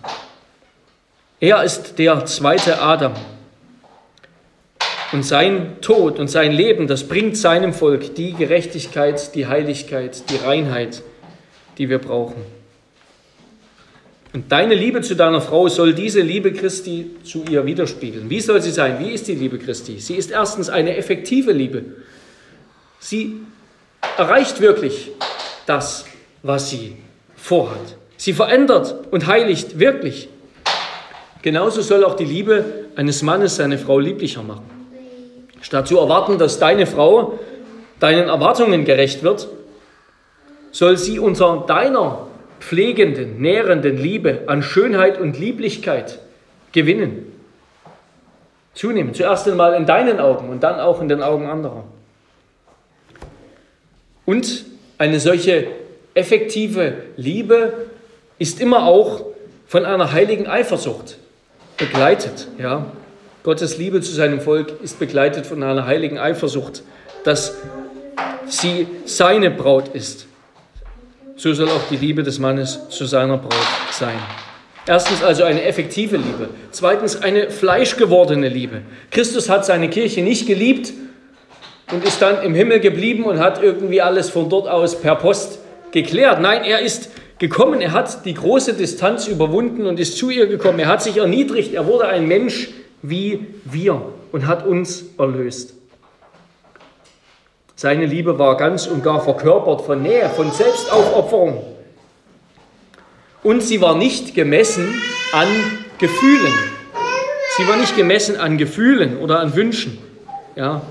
[1.42, 3.16] Er ist der zweite Adam.
[5.12, 10.38] Und sein Tod und sein Leben, das bringt seinem Volk die Gerechtigkeit, die Heiligkeit, die
[10.38, 11.04] Reinheit,
[11.78, 12.42] die wir brauchen.
[14.34, 18.32] Und deine Liebe zu deiner Frau soll diese Liebe Christi zu ihr widerspiegeln.
[18.32, 18.98] Wie soll sie sein?
[19.00, 20.00] Wie ist die Liebe Christi?
[20.00, 21.84] Sie ist erstens eine effektive Liebe.
[23.00, 23.42] Sie
[24.18, 25.12] erreicht wirklich
[25.68, 26.06] das,
[26.42, 26.98] was sie
[27.36, 27.96] vorhat.
[28.18, 30.30] Sie verändert und heiligt wirklich.
[31.44, 32.66] Genauso soll auch die Liebe
[32.96, 34.66] eines Mannes seine Frau lieblicher machen.
[35.62, 37.38] Statt zu erwarten, dass deine Frau
[38.00, 39.48] deinen Erwartungen gerecht wird,
[40.72, 42.28] soll sie unter deiner
[42.64, 46.20] pflegenden, nährenden Liebe an Schönheit und Lieblichkeit
[46.72, 47.32] gewinnen.
[48.74, 49.14] Zunehmen.
[49.14, 51.84] Zuerst einmal in deinen Augen und dann auch in den Augen anderer.
[54.26, 54.66] Und
[54.98, 55.68] eine solche
[56.14, 57.74] effektive Liebe
[58.40, 59.26] ist immer auch
[59.68, 61.18] von einer heiligen Eifersucht
[61.78, 62.48] begleitet.
[62.58, 62.86] Ja?
[63.44, 66.84] Gottes Liebe zu seinem Volk ist begleitet von einer heiligen Eifersucht,
[67.26, 67.58] dass
[68.48, 70.28] sie seine Braut ist
[71.44, 74.16] so soll auch die Liebe des Mannes zu seiner Braut sein.
[74.88, 76.48] Erstens also eine effektive Liebe.
[76.72, 78.84] Zweitens eine fleischgewordene Liebe.
[79.12, 80.94] Christus hat seine Kirche nicht geliebt
[81.92, 85.60] und ist dann im Himmel geblieben und hat irgendwie alles von dort aus per Post
[85.92, 86.40] geklärt.
[86.40, 90.80] Nein, er ist gekommen, er hat die große Distanz überwunden und ist zu ihr gekommen.
[90.80, 92.70] Er hat sich erniedrigt, er wurde ein Mensch
[93.02, 94.02] wie wir
[94.32, 95.74] und hat uns erlöst.
[97.84, 101.62] Seine Liebe war ganz und gar verkörpert von Nähe, von Selbstaufopferung.
[103.44, 104.88] Und sie war nicht gemessen
[105.34, 105.50] an
[105.98, 106.54] Gefühlen.
[107.58, 109.98] Sie war nicht gemessen an Gefühlen oder an Wünschen.
[110.56, 110.82] Ja.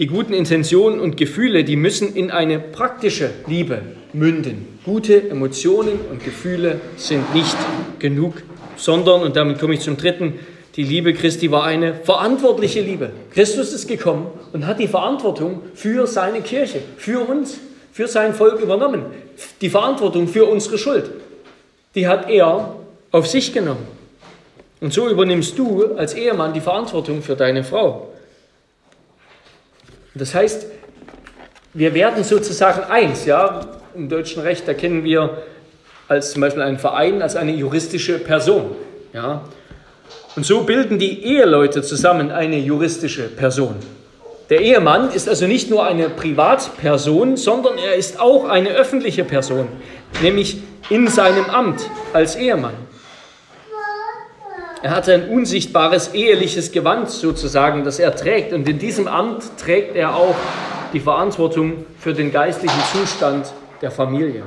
[0.00, 4.80] Die guten Intentionen und Gefühle, die müssen in eine praktische Liebe münden.
[4.84, 7.56] Gute Emotionen und Gefühle sind nicht
[8.00, 8.42] genug,
[8.74, 10.40] sondern, und damit komme ich zum dritten,
[10.78, 13.10] die Liebe Christi war eine verantwortliche Liebe.
[13.32, 17.58] Christus ist gekommen und hat die Verantwortung für seine Kirche, für uns,
[17.90, 19.06] für sein Volk übernommen.
[19.60, 21.10] Die Verantwortung für unsere Schuld,
[21.96, 22.76] die hat er
[23.10, 23.88] auf sich genommen.
[24.80, 28.12] Und so übernimmst du als Ehemann die Verantwortung für deine Frau.
[30.14, 30.66] Das heißt,
[31.74, 35.42] wir werden sozusagen eins, ja, im deutschen Recht, da kennen wir
[36.06, 38.76] als zum Beispiel einen Verein als eine juristische Person.
[39.12, 39.42] Ja.
[40.36, 43.76] Und so bilden die Eheleute zusammen eine juristische Person.
[44.50, 49.68] Der Ehemann ist also nicht nur eine Privatperson, sondern er ist auch eine öffentliche Person,
[50.22, 51.82] nämlich in seinem Amt
[52.14, 52.74] als Ehemann.
[54.80, 58.52] Er hat ein unsichtbares eheliches Gewand sozusagen, das er trägt.
[58.52, 60.36] Und in diesem Amt trägt er auch
[60.92, 64.44] die Verantwortung für den geistlichen Zustand der Familie.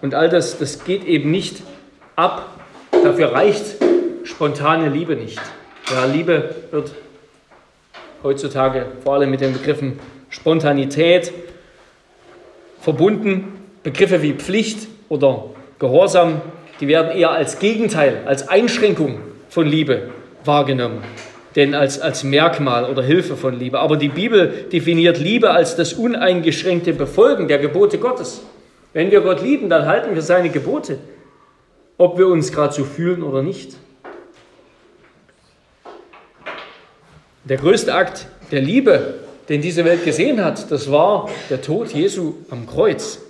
[0.00, 1.58] Und all das, das geht eben nicht
[2.16, 2.49] ab
[3.02, 3.76] Dafür reicht
[4.24, 5.40] spontane Liebe nicht.
[5.90, 6.92] Ja, Liebe wird
[8.22, 11.32] heutzutage vor allem mit den Begriffen Spontanität
[12.80, 13.58] verbunden.
[13.82, 15.46] Begriffe wie Pflicht oder
[15.78, 16.42] Gehorsam,
[16.80, 20.10] die werden eher als Gegenteil, als Einschränkung von Liebe
[20.44, 21.02] wahrgenommen,
[21.56, 23.78] denn als, als Merkmal oder Hilfe von Liebe.
[23.78, 28.42] Aber die Bibel definiert Liebe als das uneingeschränkte Befolgen der Gebote Gottes.
[28.92, 30.98] Wenn wir Gott lieben, dann halten wir seine Gebote,
[32.00, 33.76] ob wir uns gerade so fühlen oder nicht.
[37.44, 39.18] Der größte Akt der Liebe,
[39.50, 43.20] den diese Welt gesehen hat, das war der Tod Jesu am Kreuz.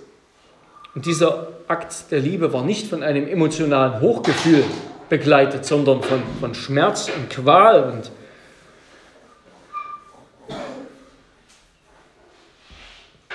[0.95, 4.63] Und dieser Akt der Liebe war nicht von einem emotionalen Hochgefühl
[5.09, 8.09] begleitet, sondern von, von Schmerz und Qual und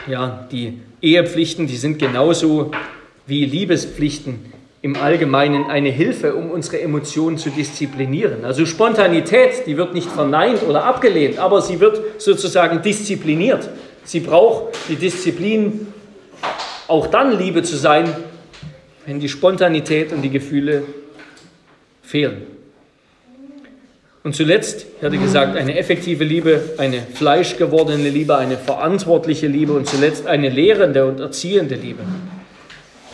[0.07, 2.71] ja, die Ehepflichten, die sind genauso
[3.27, 4.56] wie Liebespflichten
[4.87, 8.45] im Allgemeinen eine Hilfe, um unsere Emotionen zu disziplinieren.
[8.45, 13.69] Also Spontanität, die wird nicht verneint oder abgelehnt, aber sie wird sozusagen diszipliniert.
[14.05, 15.89] Sie braucht die Disziplin,
[16.87, 18.15] auch dann Liebe zu sein,
[19.07, 20.85] wenn die Spontanität und die Gefühle
[22.03, 22.43] fehlen.
[24.23, 29.89] Und zuletzt, ich hatte gesagt, eine effektive Liebe, eine fleischgewordene Liebe, eine verantwortliche Liebe und
[29.89, 32.05] zuletzt eine lehrende und erziehende Liebe.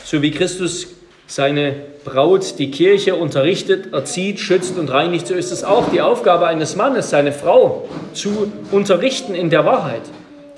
[0.04, 0.88] So wie Christus
[1.34, 6.46] seine Braut, die Kirche, unterrichtet, erzieht, schützt und reinigt, so ist es auch die Aufgabe
[6.46, 10.02] eines Mannes, seine Frau zu unterrichten in der Wahrheit.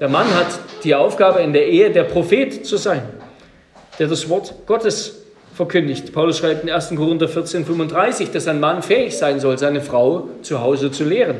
[0.01, 0.49] Der Mann hat
[0.83, 3.03] die Aufgabe in der Ehe, der Prophet zu sein,
[4.01, 5.23] der das Wort Gottes
[5.55, 6.13] verkündigt.
[6.13, 6.89] Paulus schreibt in 1.
[6.97, 11.37] Korinther 14, 35, dass ein Mann fähig sein soll, seine Frau zu Hause zu lehren.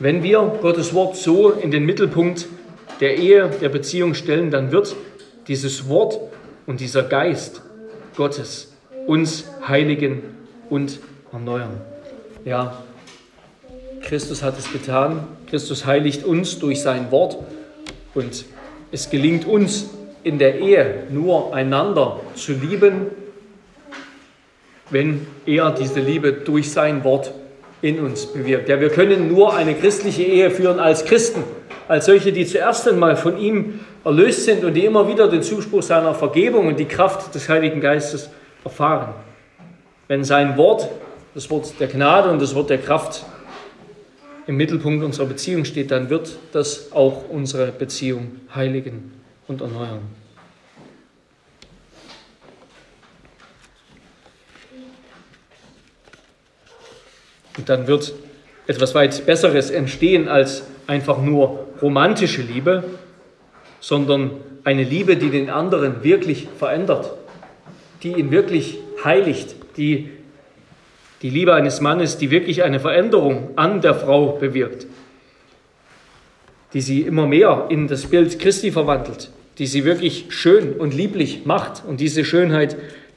[0.00, 2.48] Wenn wir Gottes Wort so in den Mittelpunkt
[3.00, 4.94] der Ehe, der Beziehung stellen, dann wird
[5.48, 6.18] dieses Wort
[6.66, 7.62] und dieser Geist
[8.16, 8.72] Gottes
[9.06, 10.22] uns heiligen
[10.70, 11.00] und
[11.32, 11.80] erneuern.
[12.44, 12.82] Ja,
[14.02, 15.24] Christus hat es getan.
[15.48, 17.38] Christus heiligt uns durch sein Wort
[18.14, 18.44] und
[18.90, 19.90] es gelingt uns
[20.22, 23.06] in der Ehe nur einander zu lieben,
[24.90, 27.32] wenn er diese Liebe durch sein Wort
[27.80, 28.68] in uns bewirkt.
[28.68, 31.42] Ja, wir können nur eine christliche Ehe führen als Christen,
[31.88, 35.82] als solche, die zuerst einmal von ihm erlöst sind und die immer wieder den Zuspruch
[35.82, 38.30] seiner Vergebung und die Kraft des Heiligen Geistes
[38.64, 39.14] erfahren.
[40.08, 40.88] Wenn sein Wort,
[41.34, 43.24] das Wort der Gnade und das Wort der Kraft
[44.46, 49.12] im Mittelpunkt unserer Beziehung steht, dann wird das auch unsere Beziehung heiligen
[49.46, 50.00] und erneuern.
[57.56, 58.12] Und dann wird
[58.66, 62.84] etwas weit Besseres entstehen als einfach nur romantische Liebe,
[63.80, 64.30] sondern
[64.64, 67.12] eine Liebe, die den anderen wirklich verändert,
[68.02, 70.08] die ihn wirklich heiligt, die
[71.22, 74.86] die Liebe eines Mannes, die wirklich eine Veränderung an der Frau bewirkt,
[76.74, 81.46] die sie immer mehr in das Bild Christi verwandelt, die sie wirklich schön und lieblich
[81.46, 82.76] macht und diese Schönheit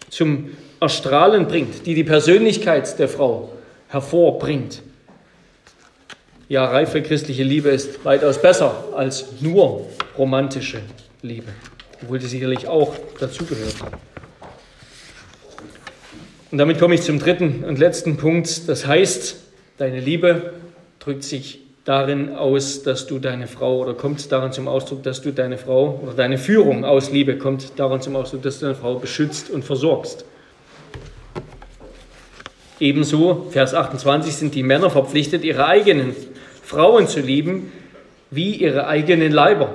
[0.10, 3.52] zum Erstrahlen bringt, die die Persönlichkeit der Frau
[3.88, 4.84] hervorbringt.
[6.48, 10.78] Ja, reife christliche Liebe ist weitaus besser als nur romantische
[11.24, 11.48] Liebe,
[12.04, 13.74] obwohl die sicherlich auch dazugehört.
[16.52, 18.70] Und damit komme ich zum dritten und letzten Punkt.
[18.70, 19.38] Das heißt,
[19.80, 20.54] deine Liebe
[21.00, 25.32] drückt sich darin aus, dass du deine Frau oder kommt daran zum Ausdruck, dass du
[25.32, 29.00] deine Frau oder deine Führung aus Liebe kommt daran zum Ausdruck, dass du deine Frau
[29.00, 30.26] beschützt und versorgst.
[32.80, 36.14] Ebenso, Vers 28, sind die Männer verpflichtet, ihre eigenen
[36.66, 37.72] Frauen zu lieben,
[38.32, 39.70] wie ihre eigenen Leiber.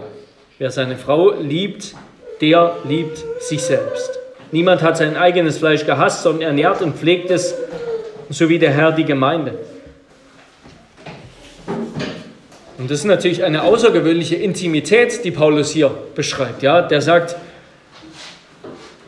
[0.59, 1.95] Wer seine Frau liebt,
[2.41, 4.19] der liebt sich selbst.
[4.51, 7.55] Niemand hat sein eigenes Fleisch gehasst, sondern ernährt und pflegt es,
[8.29, 9.57] so wie der Herr die Gemeinde.
[12.77, 16.63] Und das ist natürlich eine außergewöhnliche Intimität, die Paulus hier beschreibt.
[16.63, 17.37] Ja, der sagt,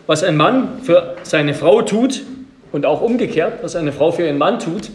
[0.06, 2.22] was ein Mann für seine Frau tut
[2.70, 4.90] und auch umgekehrt, was eine Frau für ihren Mann tut,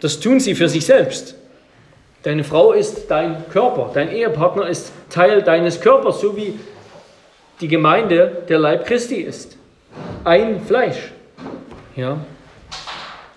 [0.00, 1.36] das tun sie für sich selbst.
[2.22, 6.58] Deine Frau ist dein Körper, dein Ehepartner ist Teil deines Körpers, so wie
[7.60, 9.56] die Gemeinde der Leib Christi ist.
[10.24, 11.12] Ein Fleisch.
[11.96, 12.18] Ja,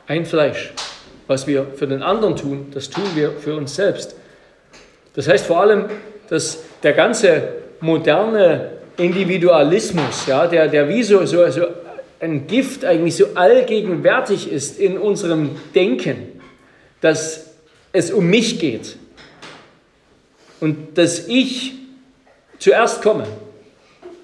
[0.07, 0.73] ein Fleisch.
[1.27, 4.15] Was wir für den anderen tun, das tun wir für uns selbst.
[5.15, 5.85] Das heißt vor allem,
[6.29, 11.65] dass der ganze moderne Individualismus, ja, der, der wie so, so, so
[12.19, 16.39] ein Gift eigentlich so allgegenwärtig ist in unserem Denken,
[17.01, 17.44] dass
[17.95, 18.97] es um mich geht
[20.59, 21.73] und dass ich
[22.59, 23.25] zuerst komme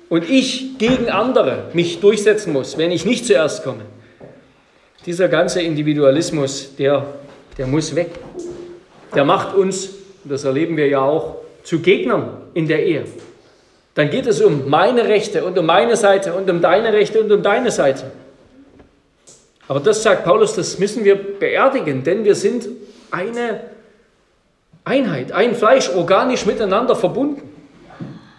[0.09, 3.84] und ich gegen andere mich durchsetzen muss, wenn ich nicht zuerst komme.
[5.05, 7.05] Dieser ganze Individualismus, der,
[7.57, 8.11] der muss weg.
[9.15, 9.89] Der macht uns,
[10.24, 13.05] das erleben wir ja auch, zu Gegnern in der Ehe.
[13.95, 17.32] Dann geht es um meine Rechte und um meine Seite und um deine Rechte und
[17.32, 18.11] um deine Seite.
[19.67, 22.67] Aber das sagt Paulus, das müssen wir beerdigen, denn wir sind
[23.12, 23.62] eine
[24.84, 27.49] Einheit, ein Fleisch, organisch miteinander verbunden.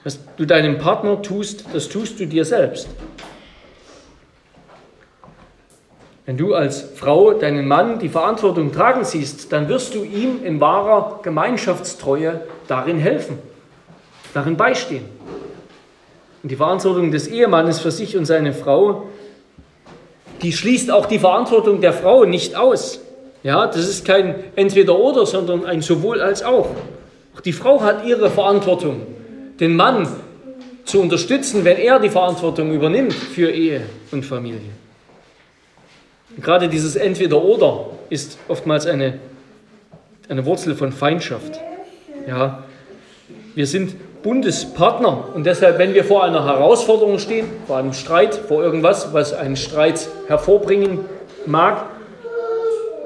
[0.05, 2.89] Was du deinem Partner tust, das tust du dir selbst.
[6.27, 10.61] Wenn du als Frau deinen Mann die Verantwortung tragen siehst, dann wirst du ihm in
[10.61, 13.39] wahrer Gemeinschaftstreue darin helfen,
[14.33, 15.05] darin beistehen.
[16.43, 19.09] Und die Verantwortung des Ehemannes für sich und seine Frau,
[20.43, 23.01] die schließt auch die Verantwortung der Frau nicht aus.
[23.43, 26.69] Ja, das ist kein Entweder-Oder, sondern ein sowohl als auch.
[27.35, 29.03] Auch die Frau hat ihre Verantwortung,
[29.59, 30.07] den Mann
[30.85, 33.83] zu unterstützen, wenn er die Verantwortung übernimmt für Ehe
[34.13, 34.71] und Familie.
[36.37, 39.19] Und gerade dieses Entweder-Oder ist oftmals eine,
[40.29, 41.61] eine Wurzel von Feindschaft.
[42.27, 42.63] Ja,
[43.55, 48.63] wir sind Bundespartner und deshalb, wenn wir vor einer Herausforderung stehen, vor einem Streit, vor
[48.63, 51.01] irgendwas, was einen Streit hervorbringen
[51.45, 51.87] mag,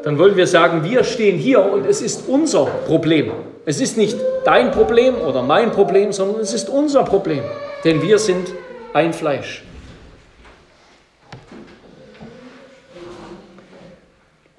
[0.07, 3.33] dann wollen wir sagen, wir stehen hier und es ist unser Problem.
[3.65, 7.43] Es ist nicht dein Problem oder mein Problem, sondern es ist unser Problem,
[7.83, 8.53] denn wir sind
[8.93, 9.65] ein Fleisch.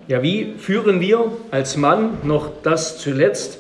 [0.10, 3.60] Ja, wie führen wir als Mann noch das zuletzt?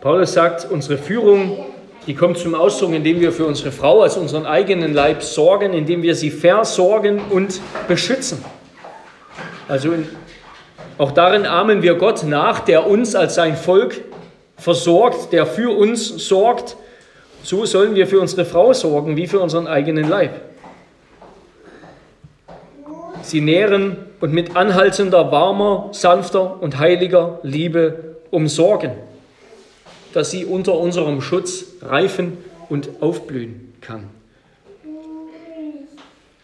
[0.00, 1.64] Paulus sagt, unsere Führung,
[2.06, 6.04] die kommt zum Ausdruck, indem wir für unsere Frau als unseren eigenen Leib sorgen, indem
[6.04, 8.44] wir sie versorgen und beschützen.
[9.66, 10.06] Also in
[11.02, 14.02] auch darin ahmen wir Gott nach, der uns als sein Volk
[14.56, 16.76] versorgt, der für uns sorgt.
[17.42, 20.40] So sollen wir für unsere Frau sorgen, wie für unseren eigenen Leib.
[23.22, 28.92] Sie nähren und mit anhaltender, warmer, sanfter und heiliger Liebe umsorgen,
[30.12, 32.38] dass sie unter unserem Schutz reifen
[32.68, 34.21] und aufblühen kann.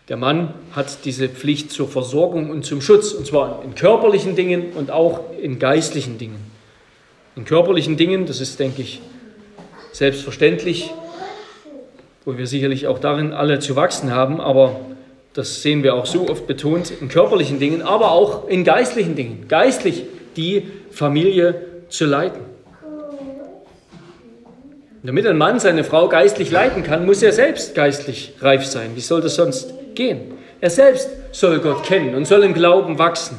[0.09, 4.73] Der Mann hat diese Pflicht zur Versorgung und zum Schutz, und zwar in körperlichen Dingen
[4.75, 6.39] und auch in geistlichen Dingen.
[7.37, 9.03] In körperlichen Dingen, das ist, denke ich,
[9.93, 10.91] selbstverständlich,
[12.25, 14.81] wo wir sicherlich auch darin alle zu wachsen haben, aber
[15.35, 19.45] das sehen wir auch so oft betont, in körperlichen Dingen, aber auch in geistlichen Dingen,
[19.47, 20.05] geistlich
[20.37, 22.41] die Familie zu leiten.
[25.03, 28.91] Damit ein Mann seine Frau geistlich leiten kann, muss er selbst geistlich reif sein.
[28.95, 30.39] Wie soll das sonst gehen.
[30.61, 33.37] Er selbst soll Gott kennen und soll im Glauben wachsen,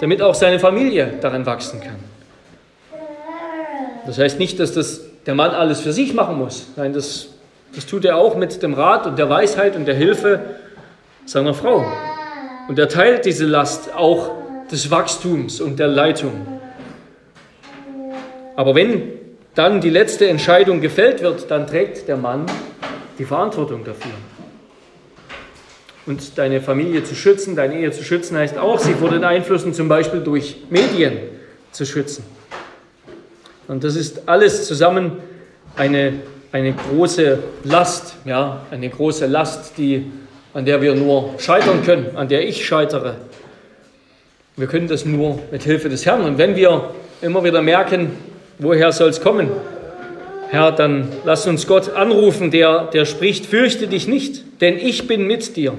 [0.00, 1.98] damit auch seine Familie darin wachsen kann.
[4.06, 6.68] Das heißt nicht, dass das der Mann alles für sich machen muss.
[6.76, 7.28] Nein, das,
[7.74, 10.40] das tut er auch mit dem Rat und der Weisheit und der Hilfe
[11.26, 11.84] seiner Frau.
[12.68, 14.30] Und er teilt diese Last auch
[14.70, 16.46] des Wachstums und der Leitung.
[18.56, 19.02] Aber wenn
[19.54, 22.46] dann die letzte Entscheidung gefällt wird, dann trägt der Mann
[23.18, 24.12] die Verantwortung dafür.
[26.04, 29.72] Und deine Familie zu schützen, deine Ehe zu schützen, heißt auch, sie vor den Einflüssen
[29.72, 31.18] zum Beispiel durch Medien
[31.70, 32.24] zu schützen.
[33.68, 35.12] Und das ist alles zusammen
[35.76, 36.14] eine,
[36.50, 40.10] eine große Last, ja, eine große Last, die,
[40.52, 43.14] an der wir nur scheitern können, an der ich scheitere.
[44.56, 46.22] Wir können das nur mit Hilfe des Herrn.
[46.22, 46.90] Und wenn wir
[47.22, 48.10] immer wieder merken,
[48.58, 49.48] woher soll es kommen,
[50.52, 55.26] Herr, dann lass uns Gott anrufen, der, der spricht, fürchte dich nicht, denn ich bin
[55.26, 55.72] mit dir.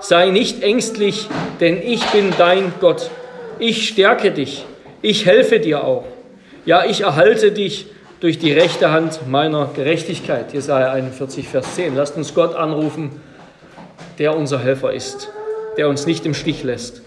[0.00, 1.28] Sei nicht ängstlich,
[1.60, 3.12] denn ich bin dein Gott.
[3.60, 4.64] Ich stärke dich,
[5.02, 6.04] ich helfe dir auch.
[6.66, 7.86] Ja, ich erhalte dich
[8.18, 10.52] durch die rechte Hand meiner Gerechtigkeit.
[10.52, 11.94] Jesaja 41, Vers 10.
[11.94, 13.20] Lasst uns Gott anrufen,
[14.18, 15.28] der unser Helfer ist,
[15.76, 17.02] der uns nicht im Stich lässt,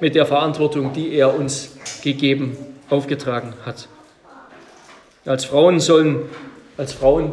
[0.00, 2.56] mit der Verantwortung, die er uns gegeben,
[2.88, 3.86] aufgetragen hat.
[5.28, 6.20] Als Frauen sollen,
[6.78, 7.32] als Frauen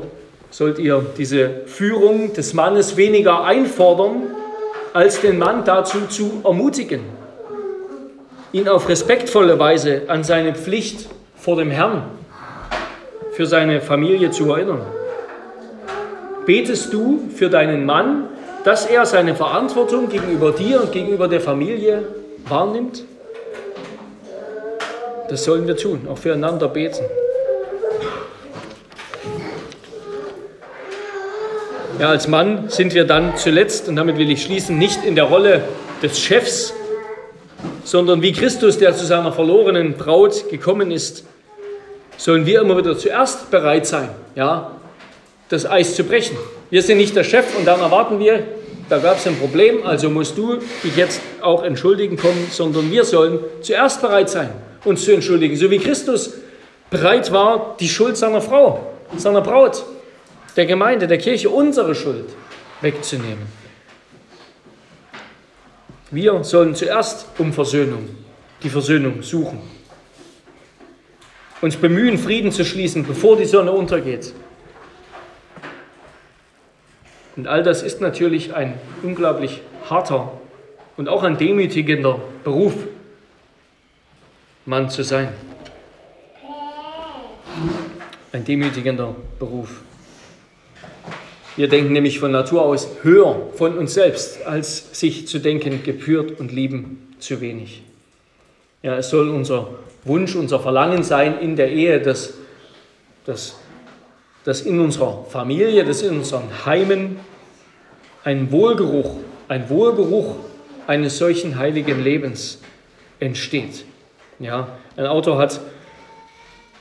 [0.52, 4.24] sollt ihr diese Führung des Mannes weniger einfordern,
[4.92, 7.00] als den Mann dazu zu ermutigen,
[8.52, 12.04] ihn auf respektvolle Weise an seine Pflicht vor dem Herrn
[13.32, 14.82] für seine Familie zu erinnern.
[16.46, 18.28] Betest du für deinen Mann,
[18.66, 22.06] dass er seine Verantwortung gegenüber dir und gegenüber der Familie
[22.46, 23.06] wahrnimmt?
[25.30, 27.06] Das sollen wir tun, auch füreinander beten.
[31.98, 35.24] Ja, als Mann sind wir dann zuletzt, und damit will ich schließen, nicht in der
[35.24, 35.64] Rolle
[36.04, 36.74] des Chefs,
[37.86, 41.24] sondern wie Christus, der zu seiner verlorenen Braut gekommen ist,
[42.18, 44.72] sollen wir immer wieder zuerst bereit sein, ja,
[45.48, 46.36] das Eis zu brechen.
[46.70, 48.44] Wir sind nicht der Chef und dann erwarten wir,
[48.90, 53.06] da gab es ein Problem, also musst du dich jetzt auch entschuldigen kommen, sondern wir
[53.06, 54.50] sollen zuerst bereit sein,
[54.84, 55.56] uns zu entschuldigen.
[55.56, 56.34] So wie Christus
[56.90, 58.86] bereit war, die Schuld seiner Frau,
[59.16, 59.84] seiner Braut,
[60.56, 62.30] der Gemeinde, der Kirche, unsere Schuld
[62.82, 63.48] wegzunehmen.
[66.12, 68.08] Wir sollen zuerst um Versöhnung,
[68.64, 69.60] die Versöhnung suchen.
[71.62, 74.34] Uns bemühen, Frieden zu schließen, bevor die Sonne untergeht.
[77.36, 80.32] Und all das ist natürlich ein unglaublich harter
[80.96, 82.76] und auch ein demütigender Beruf,
[84.66, 85.30] Mann zu sein.
[88.32, 89.82] Ein demütigender Beruf.
[91.56, 96.40] Wir denken nämlich von Natur aus höher von uns selbst, als sich zu denken, gebührt
[96.40, 97.82] und lieben zu wenig.
[98.84, 99.70] Ja, es soll unser
[100.04, 102.34] Wunsch, unser Verlangen sein in der Ehe, dass,
[103.26, 103.58] dass,
[104.44, 107.20] dass in unserer Familie, dass in unseren Heimen
[108.26, 109.16] ein Wohlgeruch,
[109.48, 110.36] ein Wohlgeruch
[110.88, 112.60] eines solchen heiligen Lebens
[113.20, 113.86] entsteht.
[114.40, 115.62] Ja, ein Autor hat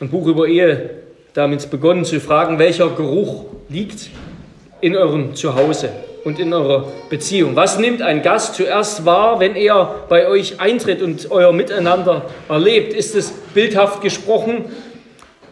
[0.01, 4.11] ein Buch über Ehe damit begonnen zu fragen, welcher Geruch liegt
[4.85, 5.89] in eurem Zuhause
[6.25, 7.57] und in eurer Beziehung?
[7.57, 12.93] Was nimmt ein Gast zuerst wahr, wenn er bei euch eintritt und euer Miteinander erlebt?
[12.93, 14.67] Ist es bildhaft gesprochen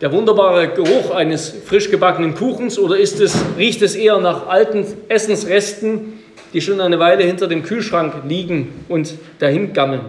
[0.03, 4.85] der wunderbare Geruch eines frisch gebackenen Kuchens oder ist es, riecht es eher nach alten
[5.09, 6.21] Essensresten,
[6.53, 10.03] die schon eine Weile hinter dem Kühlschrank liegen und dahin gammeln?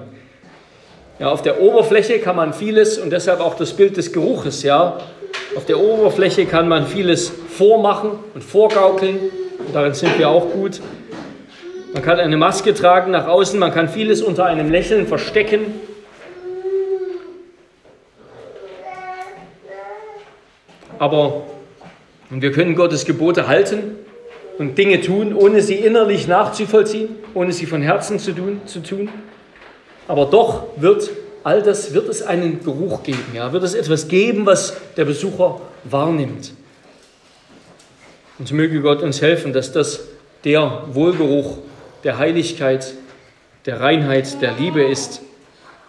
[1.17, 4.97] Ja, auf der Oberfläche kann man vieles und deshalb auch das Bild des Geruches, ja,
[5.55, 9.19] auf der Oberfläche kann man vieles vormachen und vorgaukeln.
[9.59, 10.81] Und darin sind wir auch gut.
[11.93, 15.79] Man kann eine Maske tragen nach außen, man kann vieles unter einem Lächeln verstecken.
[20.97, 21.43] Aber
[22.29, 23.97] wir können Gottes Gebote halten
[24.57, 28.61] und Dinge tun, ohne sie innerlich nachzuvollziehen, ohne sie von Herzen zu tun.
[28.65, 29.09] Zu tun.
[30.07, 31.09] Aber doch wird
[31.43, 35.61] all das wird es einen Geruch geben, ja, wird es etwas geben, was der Besucher
[35.83, 36.53] wahrnimmt.
[38.39, 40.01] Und möge Gott uns helfen, dass das
[40.43, 41.59] der Wohlgeruch
[42.03, 42.93] der Heiligkeit,
[43.65, 45.21] der Reinheit, der Liebe ist,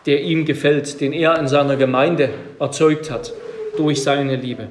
[0.07, 2.31] der ihm gefällt, den er in seiner Gemeinde
[2.61, 3.33] erzeugt hat
[3.77, 4.69] durch seine Liebe.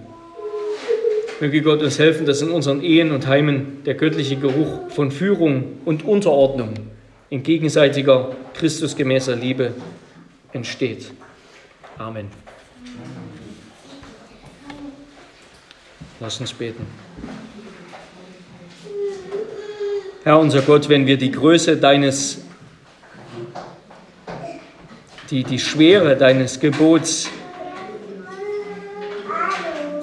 [1.40, 5.80] Möge Gott uns helfen, dass in unseren Ehen und Heimen der göttliche Geruch von Führung
[5.84, 6.74] und Unterordnung
[7.30, 9.74] in gegenseitiger Christusgemäßer Liebe
[10.54, 11.12] entsteht.
[11.98, 12.30] Amen.
[16.20, 16.86] Lass uns beten.
[20.24, 22.42] Herr unser Gott, wenn wir die Größe deines,
[25.30, 27.30] die, die Schwere deines Gebots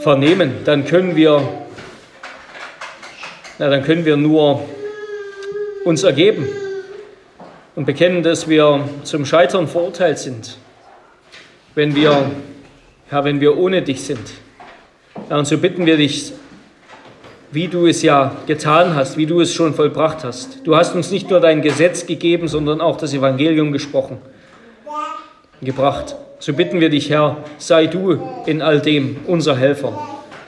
[0.00, 1.66] vernehmen, dann können wir,
[3.58, 4.68] na, dann können wir nur
[5.84, 6.46] uns ergeben
[7.80, 10.58] und bekennen, dass wir zum Scheitern verurteilt sind,
[11.74, 12.30] wenn wir,
[13.08, 14.20] Herr, wenn wir ohne dich sind.
[15.30, 16.34] Ja, und so bitten wir dich,
[17.52, 20.58] wie du es ja getan hast, wie du es schon vollbracht hast.
[20.64, 24.18] Du hast uns nicht nur dein Gesetz gegeben, sondern auch das Evangelium gesprochen,
[25.62, 26.16] gebracht.
[26.38, 29.98] So bitten wir dich, Herr, sei du in all dem unser Helfer.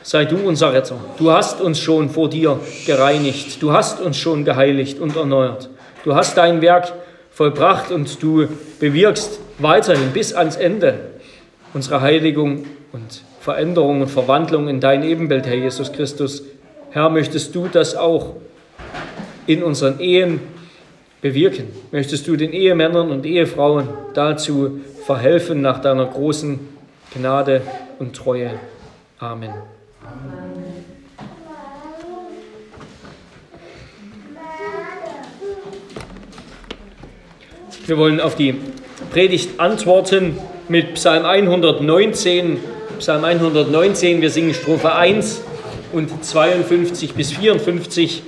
[0.02, 0.96] Sei du unser Retter.
[1.16, 3.62] Du hast uns schon vor dir gereinigt.
[3.62, 5.70] Du hast uns schon geheiligt und erneuert.
[6.04, 6.92] Du hast dein Werk
[7.32, 11.12] vollbracht und du bewirkst weiterhin bis ans Ende
[11.74, 16.44] unsere Heiligung und Veränderung und Verwandlung in dein Ebenbild, Herr Jesus Christus.
[16.90, 18.36] Herr, möchtest du das auch
[19.46, 20.40] in unseren Ehen
[21.20, 21.68] bewirken?
[21.90, 26.60] Möchtest du den Ehemännern und Ehefrauen dazu verhelfen nach deiner großen
[27.14, 27.62] Gnade
[27.98, 28.50] und Treue?
[29.18, 29.50] Amen.
[30.02, 30.61] Amen.
[37.84, 38.54] Wir wollen auf die
[39.10, 42.58] Predigt antworten mit Psalm 119.
[43.00, 45.40] Psalm 119, wir singen Strophe 1
[45.92, 48.22] und 52 bis 54.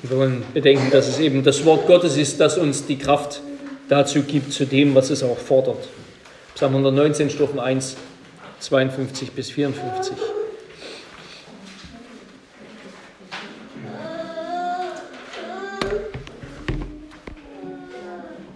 [0.00, 3.42] Wir wollen bedenken, dass es eben das Wort Gottes ist, das uns die Kraft
[3.90, 5.86] dazu gibt, zu dem, was es auch fordert.
[6.54, 7.98] Psalm 119, Strophen 1
[8.60, 10.37] 52 bis 54.